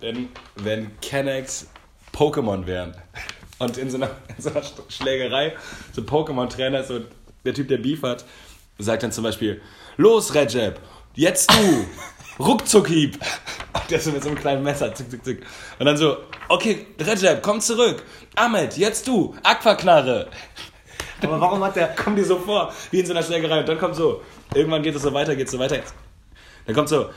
[0.00, 1.66] wenn, wenn Kennex
[2.14, 2.96] Pokémon wären.
[3.58, 5.54] Und in so einer, in so einer Sch- Schlägerei,
[5.92, 7.00] so Pokémon-Trainer, so
[7.44, 8.24] der Typ, der Beef hat,
[8.78, 9.60] sagt dann zum Beispiel,
[9.96, 10.78] los Recep,
[11.14, 11.86] jetzt du,
[12.44, 13.18] Ruckzuckhieb.
[13.72, 15.42] Und der so mit so einem kleinen Messer, zick, zick, zick.
[15.80, 18.04] Und dann so, okay, Recep, komm zurück.
[18.36, 20.28] Ahmed, jetzt du, Aquaknarre.
[21.22, 21.88] Aber warum hat der.
[21.96, 23.58] Kommt dir so vor, wie in so einer Schlägerei.
[23.58, 24.22] Und dann kommt so,
[24.54, 25.80] irgendwann geht es so weiter, geht es so weiter.
[26.64, 27.10] Dann kommt so,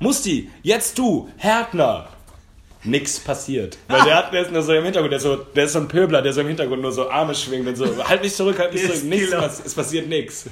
[0.00, 2.08] Musti, jetzt du, Härtner.
[2.84, 3.78] Nix passiert.
[3.88, 5.78] Weil der hat der ist nur so im Hintergrund, der ist, so, der ist so
[5.80, 8.58] ein Pöbler, der so im Hintergrund nur so Arme schwingt und so, halt mich zurück,
[8.58, 10.46] halt mich zurück, nichts, pass- es passiert nichts.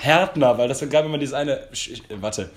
[0.00, 2.50] Härtner, weil das gab immer dieses eine, Sch- warte.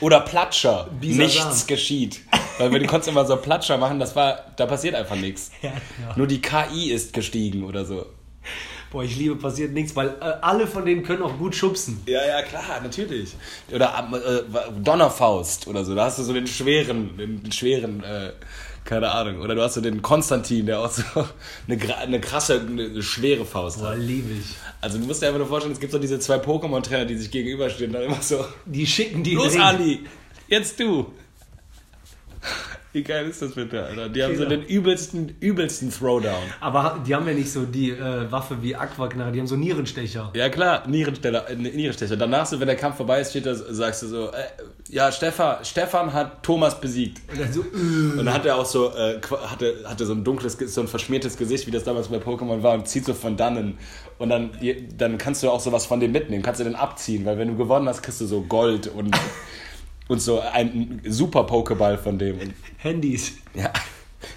[0.00, 1.18] Oder Platscher, Bisasam.
[1.48, 2.20] nichts geschieht.
[2.58, 5.50] Weil wir die konntest immer so Platscher machen, das war, da passiert einfach nichts.
[5.60, 6.14] Härtner.
[6.16, 8.06] Nur die KI ist gestiegen oder so.
[8.96, 12.00] Boah, ich liebe passiert nichts, weil äh, alle von denen können auch gut schubsen.
[12.06, 13.34] Ja, ja, klar, natürlich.
[13.70, 15.94] Oder äh, Donnerfaust oder so.
[15.94, 18.32] Da hast du so den schweren, den, den schweren, äh,
[18.86, 19.42] keine Ahnung.
[19.42, 21.02] Oder du hast so den Konstantin, der auch so
[21.68, 23.98] eine, eine krasse, eine schwere Faust Boah, hat.
[23.98, 24.46] liebe ich.
[24.80, 27.30] Also du musst dir einfach nur vorstellen, es gibt so diese zwei Pokémon-Trainer, die sich
[27.30, 28.46] gegenüberstehen, dann immer so.
[28.64, 29.56] Die schicken die Los.
[29.56, 30.06] Andi,
[30.48, 31.12] jetzt du.
[32.96, 34.08] Wie geil ist das bitte, Alter?
[34.08, 34.56] Die haben so Killer.
[34.56, 36.32] den übelsten, übelsten Throwdown.
[36.60, 40.30] Aber die haben ja nicht so die äh, Waffe wie Aquaknarre, die haben so Nierenstecher.
[40.34, 42.16] Ja klar, Nierenstecher, äh, Nierenstecher.
[42.16, 44.32] Danach, so, wenn der Kampf vorbei ist, steht da, sagst du so, äh,
[44.88, 47.20] ja, Stefan, Stefan hat Thomas besiegt.
[47.30, 50.14] Und dann so, äh, Und dann hat er auch so, äh, qu- hatte, hatte so
[50.14, 53.12] ein dunkles, so ein verschmiertes Gesicht, wie das damals bei Pokémon war, und zieht so
[53.12, 53.76] von dannen.
[54.16, 54.52] Und dann,
[54.96, 57.56] dann kannst du auch sowas von dem mitnehmen, kannst du den abziehen, weil wenn du
[57.56, 59.14] gewonnen hast, kriegst du so Gold und,
[60.08, 62.38] und so einen super Pokéball von dem.
[62.78, 63.34] Handys.
[63.54, 63.72] ja,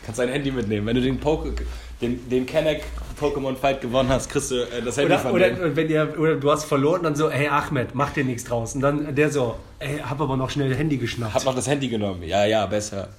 [0.05, 0.87] kannst dein Handy mitnehmen.
[0.87, 1.53] Wenn du den Poke,
[2.01, 2.83] den, den Kenneck
[3.19, 5.75] Pokémon Fight gewonnen hast, kriegst du äh, das Handy Oder, von oder, dem.
[5.75, 8.75] wenn ihr, oder du hast verloren, dann so, hey Ahmed, mach dir nichts draus.
[8.75, 11.33] Und dann der so, ey, hab aber noch schnell Handy geschnappt.
[11.33, 12.23] Hab noch das Handy genommen.
[12.23, 13.09] Ja, ja, besser.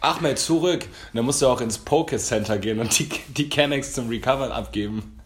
[0.00, 0.82] Ahmed, zurück.
[0.82, 4.52] Und dann musst du auch ins Poke Center gehen und die, die Kennex zum Recovern
[4.52, 5.18] abgeben.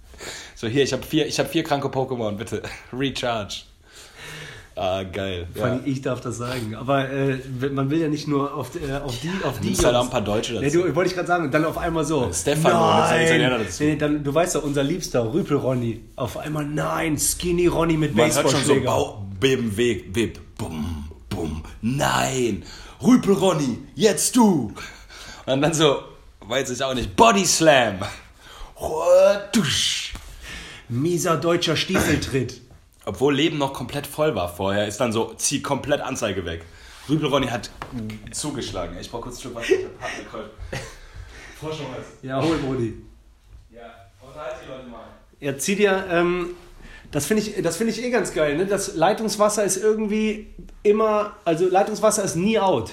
[0.55, 2.63] So, hier, ich habe vier, ich hab vier kranke Pokémon, bitte.
[2.93, 3.63] Recharge.
[4.79, 5.49] Ah, geil.
[5.57, 5.65] Ja.
[5.65, 6.77] allem, ich darf das sagen.
[6.77, 7.39] Aber äh,
[7.73, 9.67] man will ja nicht nur auf, äh, auf die, auf die.
[9.67, 10.09] nimmst halt auch Jungs.
[10.09, 10.65] ein paar Deutsche dazu.
[10.65, 12.31] Nee, du, wollte ich gerade sagen, und dann auf einmal so.
[12.33, 13.67] Stefano, du einen Italiener nein.
[13.67, 13.83] dazu.
[13.83, 16.05] Nee, dann, du weißt doch, unser Liebster, Rüpel Ronny.
[16.15, 18.81] Auf einmal, nein, Skinny Ronny mit Man hört schon so.
[18.81, 20.39] Baubeben, Weg, Web.
[20.57, 21.65] Bum, bum.
[21.83, 22.63] Nein.
[23.03, 24.73] Rüpel Ronny, jetzt du.
[25.47, 26.03] Und dann so,
[26.47, 27.97] weiß ich auch nicht, Body Slam.
[30.89, 32.68] Mieser deutscher Stiefeltritt.
[33.09, 36.67] Obwohl Leben noch komplett voll war vorher, ist dann so, zieht komplett Anzeige weg.
[37.09, 37.71] Rübel Ronny hat
[38.33, 38.99] zugeschlagen.
[39.01, 39.75] Ich brauch kurz ein Stück Wasser.
[41.59, 42.05] Forschung was.
[42.23, 43.03] Ja, hol Brudi.
[43.75, 43.81] Ja,
[44.21, 45.07] unterhalte die Leute mal.
[45.41, 46.51] Ja, zieh dir, ähm,
[47.11, 48.67] das finde ich, das finde ich eh ganz geil, ne?
[48.67, 50.53] Das Leitungswasser ist irgendwie
[50.83, 52.93] immer, also Leitungswasser ist nie out.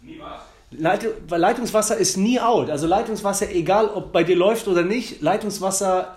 [0.00, 1.04] Nie was?
[1.28, 2.68] Weil Leitungswasser ist nie out.
[2.68, 6.16] Also Leitungswasser, egal ob bei dir läuft oder nicht, Leitungswasser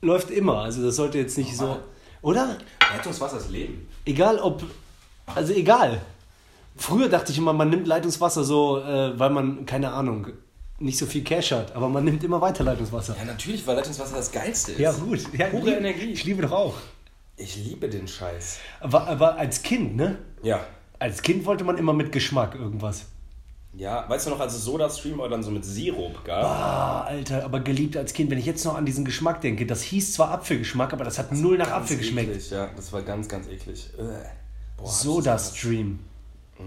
[0.00, 0.60] läuft immer.
[0.60, 1.80] Also das sollte jetzt nicht so,
[2.22, 2.58] oder?
[2.92, 3.88] Leitungswasser ist Leben.
[4.04, 4.62] Egal ob,
[5.34, 6.00] also egal.
[6.76, 10.28] Früher dachte ich immer, man nimmt Leitungswasser so, äh, weil man, keine Ahnung,
[10.78, 13.14] nicht so viel Cash hat, aber man nimmt immer weiter Leitungswasser.
[13.18, 14.78] Ja, natürlich, weil Leitungswasser das Geilste ist.
[14.78, 15.20] Ja, gut.
[15.36, 16.12] Ja, Pure lieb- Energie.
[16.12, 16.74] Ich liebe doch auch.
[17.36, 18.58] Ich liebe den Scheiß.
[18.80, 20.18] Aber, aber als Kind, ne?
[20.42, 20.60] Ja.
[20.98, 23.06] Als Kind wollte man immer mit Geschmack irgendwas.
[23.72, 26.44] Ja, weißt du noch, als es Soda-Stream oder dann so mit Sirup gab?
[26.44, 28.30] Ah, Alter, aber geliebt als Kind.
[28.30, 31.32] Wenn ich jetzt noch an diesen Geschmack denke, das hieß zwar Apfelgeschmack, aber das hat
[31.32, 32.30] null nach Apfel geschmeckt.
[32.30, 33.90] Eklig, ja, das war ganz, ganz eklig.
[33.96, 34.84] Äh.
[34.84, 36.00] Soda-Stream.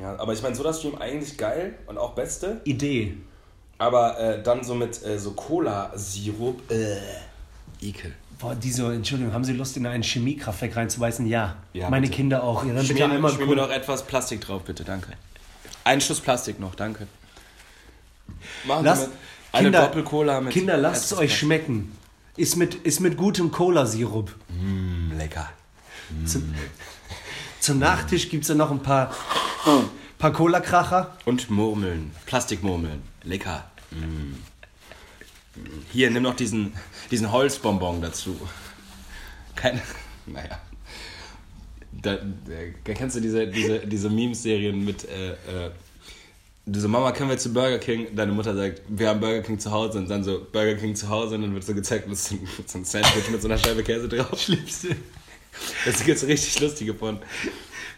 [0.02, 2.62] Ja, aber ich meine, Soda-Stream eigentlich geil und auch beste.
[2.64, 3.18] Idee.
[3.78, 6.72] Aber äh, dann so mit äh, so Cola-Sirup.
[6.72, 6.98] Äh.
[7.82, 8.14] Ekel.
[8.40, 11.28] Boah, diese, Entschuldigung, haben Sie Lust, in ein Chemiekraftwerk reinzuweisen?
[11.28, 11.58] Ja.
[11.74, 12.18] Ja, Meine bitte.
[12.18, 12.66] Kinder auch.
[12.66, 15.14] Ja, dann bitte einmal schmier mir noch etwas Plastik drauf, bitte, danke.
[15.84, 17.08] Ein Schuss Plastik noch, danke.
[18.66, 19.10] Machen Lasst,
[19.52, 20.54] eine Kinder, Doppel-Cola mit.
[20.54, 21.98] Kinder, lasst es euch schmecken.
[22.36, 24.34] Ist mit, ist mit gutem Cola-Sirup.
[24.50, 25.50] Mm, lecker.
[26.26, 26.54] Zum,
[27.60, 29.14] zum Nachtisch gibt es dann noch ein paar,
[30.18, 31.16] paar Cola-Kracher.
[31.26, 33.66] Und Murmeln, Plastikmurmeln, lecker.
[33.92, 34.34] Mm.
[35.92, 36.74] Hier, nimm noch diesen,
[37.12, 38.40] diesen Holzbonbon dazu.
[39.56, 39.82] Keine,
[40.26, 40.60] naja.
[42.02, 45.72] Da, da, kennst du diese, diese, diese Memes-Serien mit, äh, äh,
[46.66, 48.16] du so, Mama, können wir zu Burger King?
[48.16, 51.10] Deine Mutter sagt, wir haben Burger King zu Hause und dann so, Burger King zu
[51.10, 53.58] Hause und dann wird so gezeigt mit so, mit so einem Sandwich mit so einer
[53.58, 54.40] Scheibe Käse drauf.
[54.40, 54.96] Schlimmste.
[55.86, 57.20] Das gibt's richtig lustige von.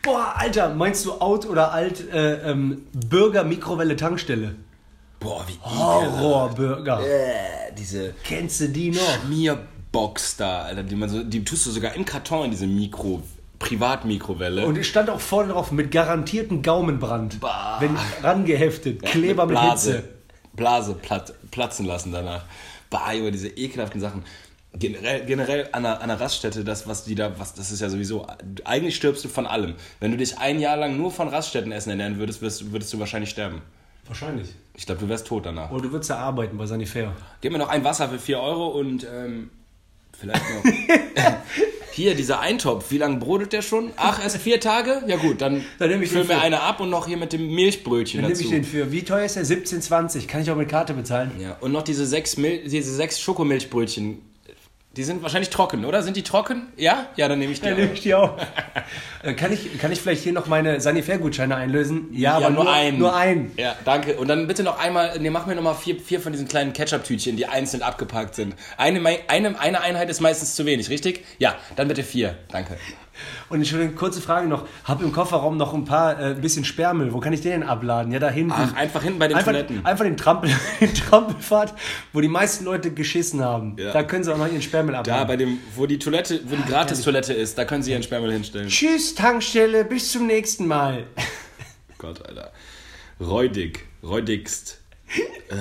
[0.03, 5.57] Boah, Alter, meinst du out oder alt äh, ähm, Burger Mikrowelle Boah, wie.
[5.63, 6.99] Horrorburger.
[7.01, 9.23] Äh, diese Kennst du die noch?
[9.23, 13.23] Schmierbox da, Alter, die man so, die tust du sogar im Karton in diese Mikro,
[13.59, 14.65] Privatmikrowelle.
[14.65, 17.39] Und es stand auch vorne drauf mit garantierten Gaumenbrand.
[17.39, 17.77] Bah.
[17.79, 20.09] Wenn rangeheftet, Kleber mit, Blase, Hitze.
[20.53, 22.43] Blase platt, platzen lassen danach.
[22.89, 24.23] Bah, über diese ekelhaften Sachen.
[24.73, 27.89] Generell, generell an, einer, an einer Raststätte, das, was die da, was, das ist ja
[27.89, 28.27] sowieso,
[28.65, 29.75] eigentlich stirbst du von allem.
[30.01, 33.29] Wenn du dich ein Jahr lang nur von Raststättenessen ernähren würdest, würdest, würdest du wahrscheinlich
[33.29, 33.61] sterben.
[34.07, 34.49] Wahrscheinlich.
[34.75, 35.71] Ich glaube, du wärst tot danach.
[35.71, 37.13] Oder du würdest ja arbeiten bei Sanifair.
[37.41, 39.49] Gib mir noch ein Wasser für 4 Euro und ähm,
[40.17, 40.63] vielleicht noch.
[41.95, 43.93] Hier, dieser Eintopf, wie lange brodelt der schon?
[43.95, 45.01] Ach, erst vier Tage?
[45.07, 47.31] Ja gut, dann, Dann nehm ich füll den mir eine ab und noch hier mit
[47.31, 48.53] dem Milchbrötchen Dann nehme dazu.
[48.53, 49.45] ich den für, wie teuer ist der?
[49.45, 50.27] 17,20.
[50.27, 51.31] Kann ich auch mit Karte bezahlen?
[51.39, 54.19] Ja, und noch diese sechs, Mil diese sechs Schokomilchbrötchen.
[54.95, 56.03] Die sind wahrscheinlich trocken, oder?
[56.03, 56.67] Sind die trocken?
[56.77, 57.07] Ja?
[57.17, 57.65] Ja, dann nehme ich die.
[57.65, 57.79] Dann auch.
[57.79, 58.37] nehme ich die auch.
[59.23, 62.09] Äh, kann, ich, kann ich vielleicht hier noch meine Sanifair-Gutscheine einlösen?
[62.11, 62.99] Ja, Ja, aber nur einen.
[62.99, 63.51] Nur einen.
[63.57, 64.17] Ja, danke.
[64.17, 66.73] Und dann bitte noch einmal, ne, mach mir noch mal vier, vier von diesen kleinen
[66.73, 68.53] Ketchup-Tütchen, die einzeln abgepackt sind.
[68.77, 71.25] Eine, eine, eine Einheit ist meistens zu wenig, richtig?
[71.39, 72.37] Ja, dann bitte vier.
[72.49, 72.77] Danke.
[73.49, 74.67] Und Entschuldigung, kurze Frage noch.
[74.83, 77.13] Hab im Kofferraum noch ein paar, äh, ein bisschen Sperrmüll.
[77.13, 78.11] Wo kann ich den denn abladen?
[78.11, 78.53] Ja, da hinten.
[78.55, 79.85] Ach, einfach hinten bei den einfach, Toiletten.
[79.85, 80.51] Einfach den, Trampel,
[80.81, 81.73] den Trampelfahrt,
[82.13, 83.75] wo die meisten Leute geschissen haben.
[83.77, 83.93] Ja.
[83.93, 85.21] Da können sie auch noch ihren Sperrmüll abladen.
[85.21, 88.31] Da, bei dem, wo die Toilette, wo die Gratis-Toilette ist, da können Sie Ihren Sperrmüll
[88.31, 88.67] hinstellen.
[88.67, 89.85] Tschüss, Tankstelle.
[89.85, 91.05] Bis zum nächsten Mal.
[91.97, 92.51] Gott, Alter.
[93.19, 93.85] Räudig.
[94.03, 94.81] Räudigst.
[95.49, 95.55] äh.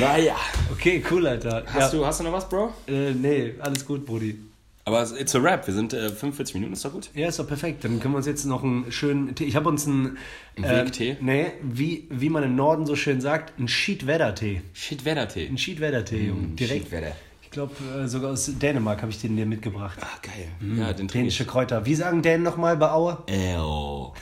[0.00, 0.36] Naja.
[0.72, 1.64] Okay, cool, Alter.
[1.66, 1.98] Hast, ja.
[1.98, 2.72] du, hast du noch was, Bro?
[2.88, 4.38] Äh, nee, alles gut, Brudi.
[4.86, 5.66] Aber it's a rap.
[5.66, 7.08] Wir sind äh, 45 Minuten, ist doch gut.
[7.14, 7.84] Ja, ist doch perfekt.
[7.84, 9.44] Dann können wir uns jetzt noch einen schönen Tee.
[9.44, 10.18] Ich habe uns einen.
[10.56, 11.16] Einen Wegtee?
[11.20, 14.60] Nee, wie, wie man im Norden so schön sagt, einen Schiedwetter-Tee.
[14.74, 15.46] Shit, Wettertee.
[15.46, 16.48] Ein Schiedwetter-Tee, Junge.
[16.48, 16.84] Direkt.
[16.84, 17.16] Schiedwetter.
[17.42, 19.98] Ich glaube, äh, sogar aus Dänemark habe ich den dir mitgebracht.
[20.02, 20.48] Ah, geil.
[20.76, 21.46] Ja, den Dänische.
[21.46, 21.86] Kräuter.
[21.86, 23.22] Wie sagen Dänen nochmal bei Aue?
[23.26, 24.12] Ew.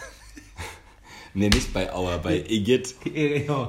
[1.35, 2.95] nee, nicht bei Auer, bei Igitt.
[3.05, 3.65] Ew.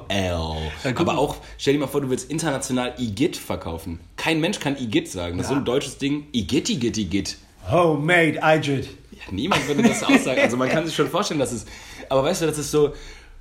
[0.83, 3.99] Guck Aber auch, stell dir mal vor, du willst international Igitt verkaufen.
[4.23, 5.37] Kein Mensch kann Igitt sagen.
[5.37, 6.27] Das ist so ein deutsches Ding.
[6.31, 7.37] Igitt, Igitt, Igitt.
[7.69, 8.87] Homemade Igit.
[9.11, 10.39] Ja, niemand würde das aussagen.
[10.39, 11.65] Also man kann sich schon vorstellen, dass es.
[12.07, 12.93] Aber weißt du, das ist so.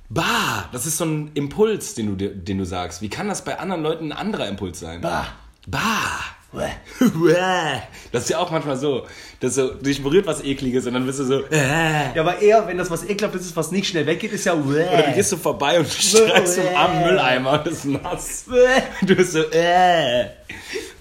[0.09, 3.01] Bah, das ist so ein Impuls, den du, den du sagst.
[3.01, 4.99] Wie kann das bei anderen Leuten ein anderer Impuls sein?
[4.99, 5.27] Bah.
[5.67, 6.35] Bah.
[8.11, 9.07] Das ist ja auch manchmal so.
[9.39, 11.43] Dass so, dich berührt was Ekliges und dann bist du so.
[11.49, 14.53] Ja, aber eher, wenn das was ekelhaftes ist, was nicht schnell weggeht, ist ja.
[14.53, 18.45] Oder du gehst so vorbei und streifst zum armen Mülleimer und das ist nass.
[19.01, 19.43] Du bist so.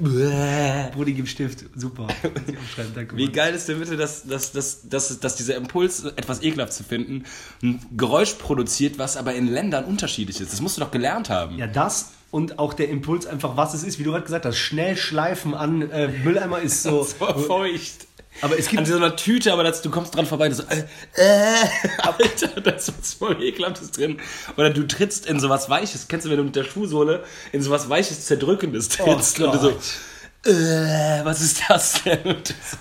[0.00, 1.64] Brudi gibt Stift.
[1.76, 2.08] Super.
[3.14, 6.82] Wie geil ist denn bitte, dass, dass, dass, dass, dass dieser Impuls, etwas ekelhaft zu
[6.82, 7.24] finden,
[7.62, 10.52] ein Geräusch produziert, was aber in Ländern unterschiedlich ist.
[10.52, 11.58] Das musst du doch gelernt haben.
[11.58, 14.56] Ja, das und auch der Impuls einfach, was es ist, wie du gerade gesagt hast,
[14.56, 17.06] schnell schleifen an äh, Mülleimer ist so.
[17.18, 18.06] So feucht.
[18.40, 20.62] Aber es gibt An so einer Tüte, aber das, du kommst dran vorbei und so,
[20.62, 20.84] äh,
[21.16, 21.54] äh,
[21.98, 24.18] Alter, da ist was voll Ekelhaftes drin.
[24.56, 26.08] Oder du trittst in sowas Weiches.
[26.08, 29.58] Kennst du, wenn du mit der Schuhsohle in sowas Weiches, Zerdrückendes trittst Oh und du
[29.58, 29.76] so.
[30.44, 32.36] Äh, was ist das denn?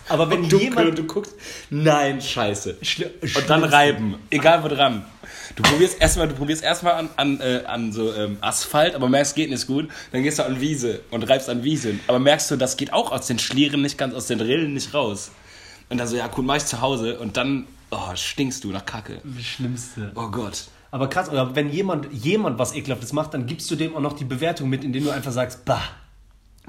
[0.10, 1.34] Aber wenn und jemand- und du guckst,
[1.70, 2.78] nein, scheiße.
[2.82, 5.06] Schli- Und dann reiben, egal wo dran.
[5.56, 9.36] Du probierst erstmal, du probierst erstmal an, an, äh, an so ähm, Asphalt, aber merkst,
[9.36, 9.90] geht nicht gut.
[10.12, 11.96] Dann gehst du an Wiese und reibst an Wiese.
[12.08, 14.94] Aber merkst du, das geht auch aus den Schlieren nicht ganz, aus den Rillen nicht
[14.94, 15.32] raus.
[15.90, 17.20] Und dann so, ja, cool, mach ich zu Hause.
[17.20, 19.20] Und dann, oh, stinkst du nach Kacke.
[19.24, 20.12] das Schlimmste.
[20.16, 20.64] Oh Gott.
[20.90, 24.14] Aber krass, oder wenn jemand, jemand was Ekelhaftes macht, dann gibst du dem auch noch
[24.14, 25.82] die Bewertung mit, indem du einfach sagst, bah.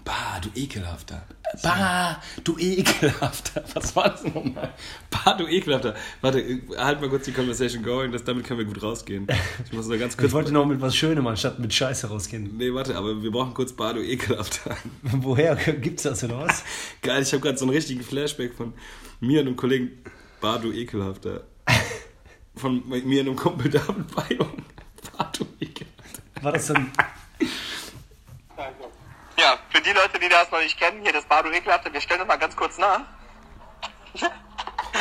[0.04, 1.22] Bah, du ekelhafter.
[1.62, 3.62] Bah, du ekelhafter.
[3.74, 4.72] Was war das nochmal?
[5.10, 5.94] Bah, du ekelhafter.
[6.20, 9.28] Warte, halt mal kurz die Conversation going, das, damit können wir gut rausgehen.
[9.64, 10.28] Ich muss nur ganz kurz.
[10.28, 12.56] Ich wollte noch mit was Schönem anstatt mit Scheiße rausgehen.
[12.56, 14.76] Nee, warte, aber wir brauchen kurz Bah, du ekelhafter.
[15.02, 16.64] Woher gibt's das oder was?
[17.02, 18.72] Geil, ich habe gerade so einen richtigen Flashback von
[19.20, 19.90] mir und einem Kollegen.
[20.40, 21.44] Bah, du ekelhafter.
[22.56, 24.64] Von mir und einem Kumpel David Bayung.
[25.16, 26.22] Bah, du ekelhafter.
[26.42, 26.90] War das dann.
[29.72, 32.28] Für die Leute, die das noch nicht kennen, hier das Bardo Ekelhafte, wir stellen das
[32.28, 33.00] mal ganz kurz nach.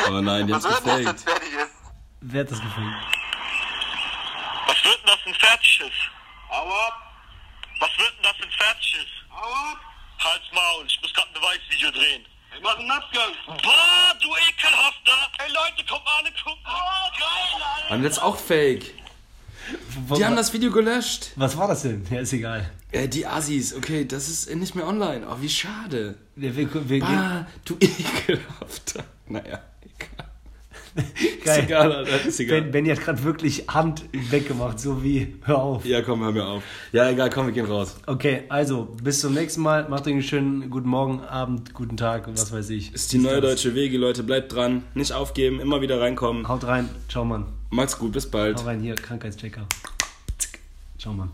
[0.08, 1.74] Oh nein, die Was haben's wird das jetzt fertig ist?
[2.22, 2.96] Wer hat das gefunden?
[4.66, 5.92] Was wird denn das denn fertiges?
[6.48, 6.94] Hau ab!
[7.80, 9.08] Was wird denn das denn fertiges?
[9.30, 9.78] Hau ab!
[10.24, 12.26] Halt's Maul, ich muss gerade ein Beweisvideo drehen.
[12.52, 13.32] Wir machen einen Abgang.
[13.46, 15.30] Boah, du ekelhafter!
[15.44, 16.64] Ey Leute, kommt mal alle gucken!
[16.64, 17.98] Oh, geil, Alter!
[17.98, 19.01] Das ist auch fake.
[20.16, 21.30] Die haben das Video gelöscht.
[21.36, 22.02] Was war das denn?
[22.10, 22.70] Ja, ist egal.
[22.90, 25.26] Äh, die Assis, okay, das ist nicht mehr online.
[25.28, 26.16] Oh, wie schade.
[26.36, 29.04] Wir, wir, wir gehen, Bah, du ekelhafter.
[29.28, 30.26] Naja, egal.
[30.96, 31.08] geil.
[31.44, 32.62] Ist egal, Alter, ist egal.
[32.62, 35.84] Ben, Benny hat gerade wirklich Hand weggemacht, so wie, hör auf.
[35.86, 36.62] Ja, komm, hör mir auf.
[36.92, 37.96] Ja, egal, komm, wir gehen raus.
[38.06, 39.88] Okay, also, bis zum nächsten Mal.
[39.88, 42.92] Macht euch einen schönen guten Morgen, Abend, guten Tag und was weiß ich.
[42.92, 44.22] Ist die neue deutsche Wege, Leute.
[44.22, 44.82] Bleibt dran.
[44.94, 46.46] Nicht aufgeben, immer wieder reinkommen.
[46.48, 46.90] Haut rein.
[47.08, 47.46] Ciao, Mann.
[47.72, 48.58] Macht's gut, bis bald.
[48.58, 49.66] Hau rein hier, Krankheitschecker.
[50.98, 51.32] Ciao, Mann.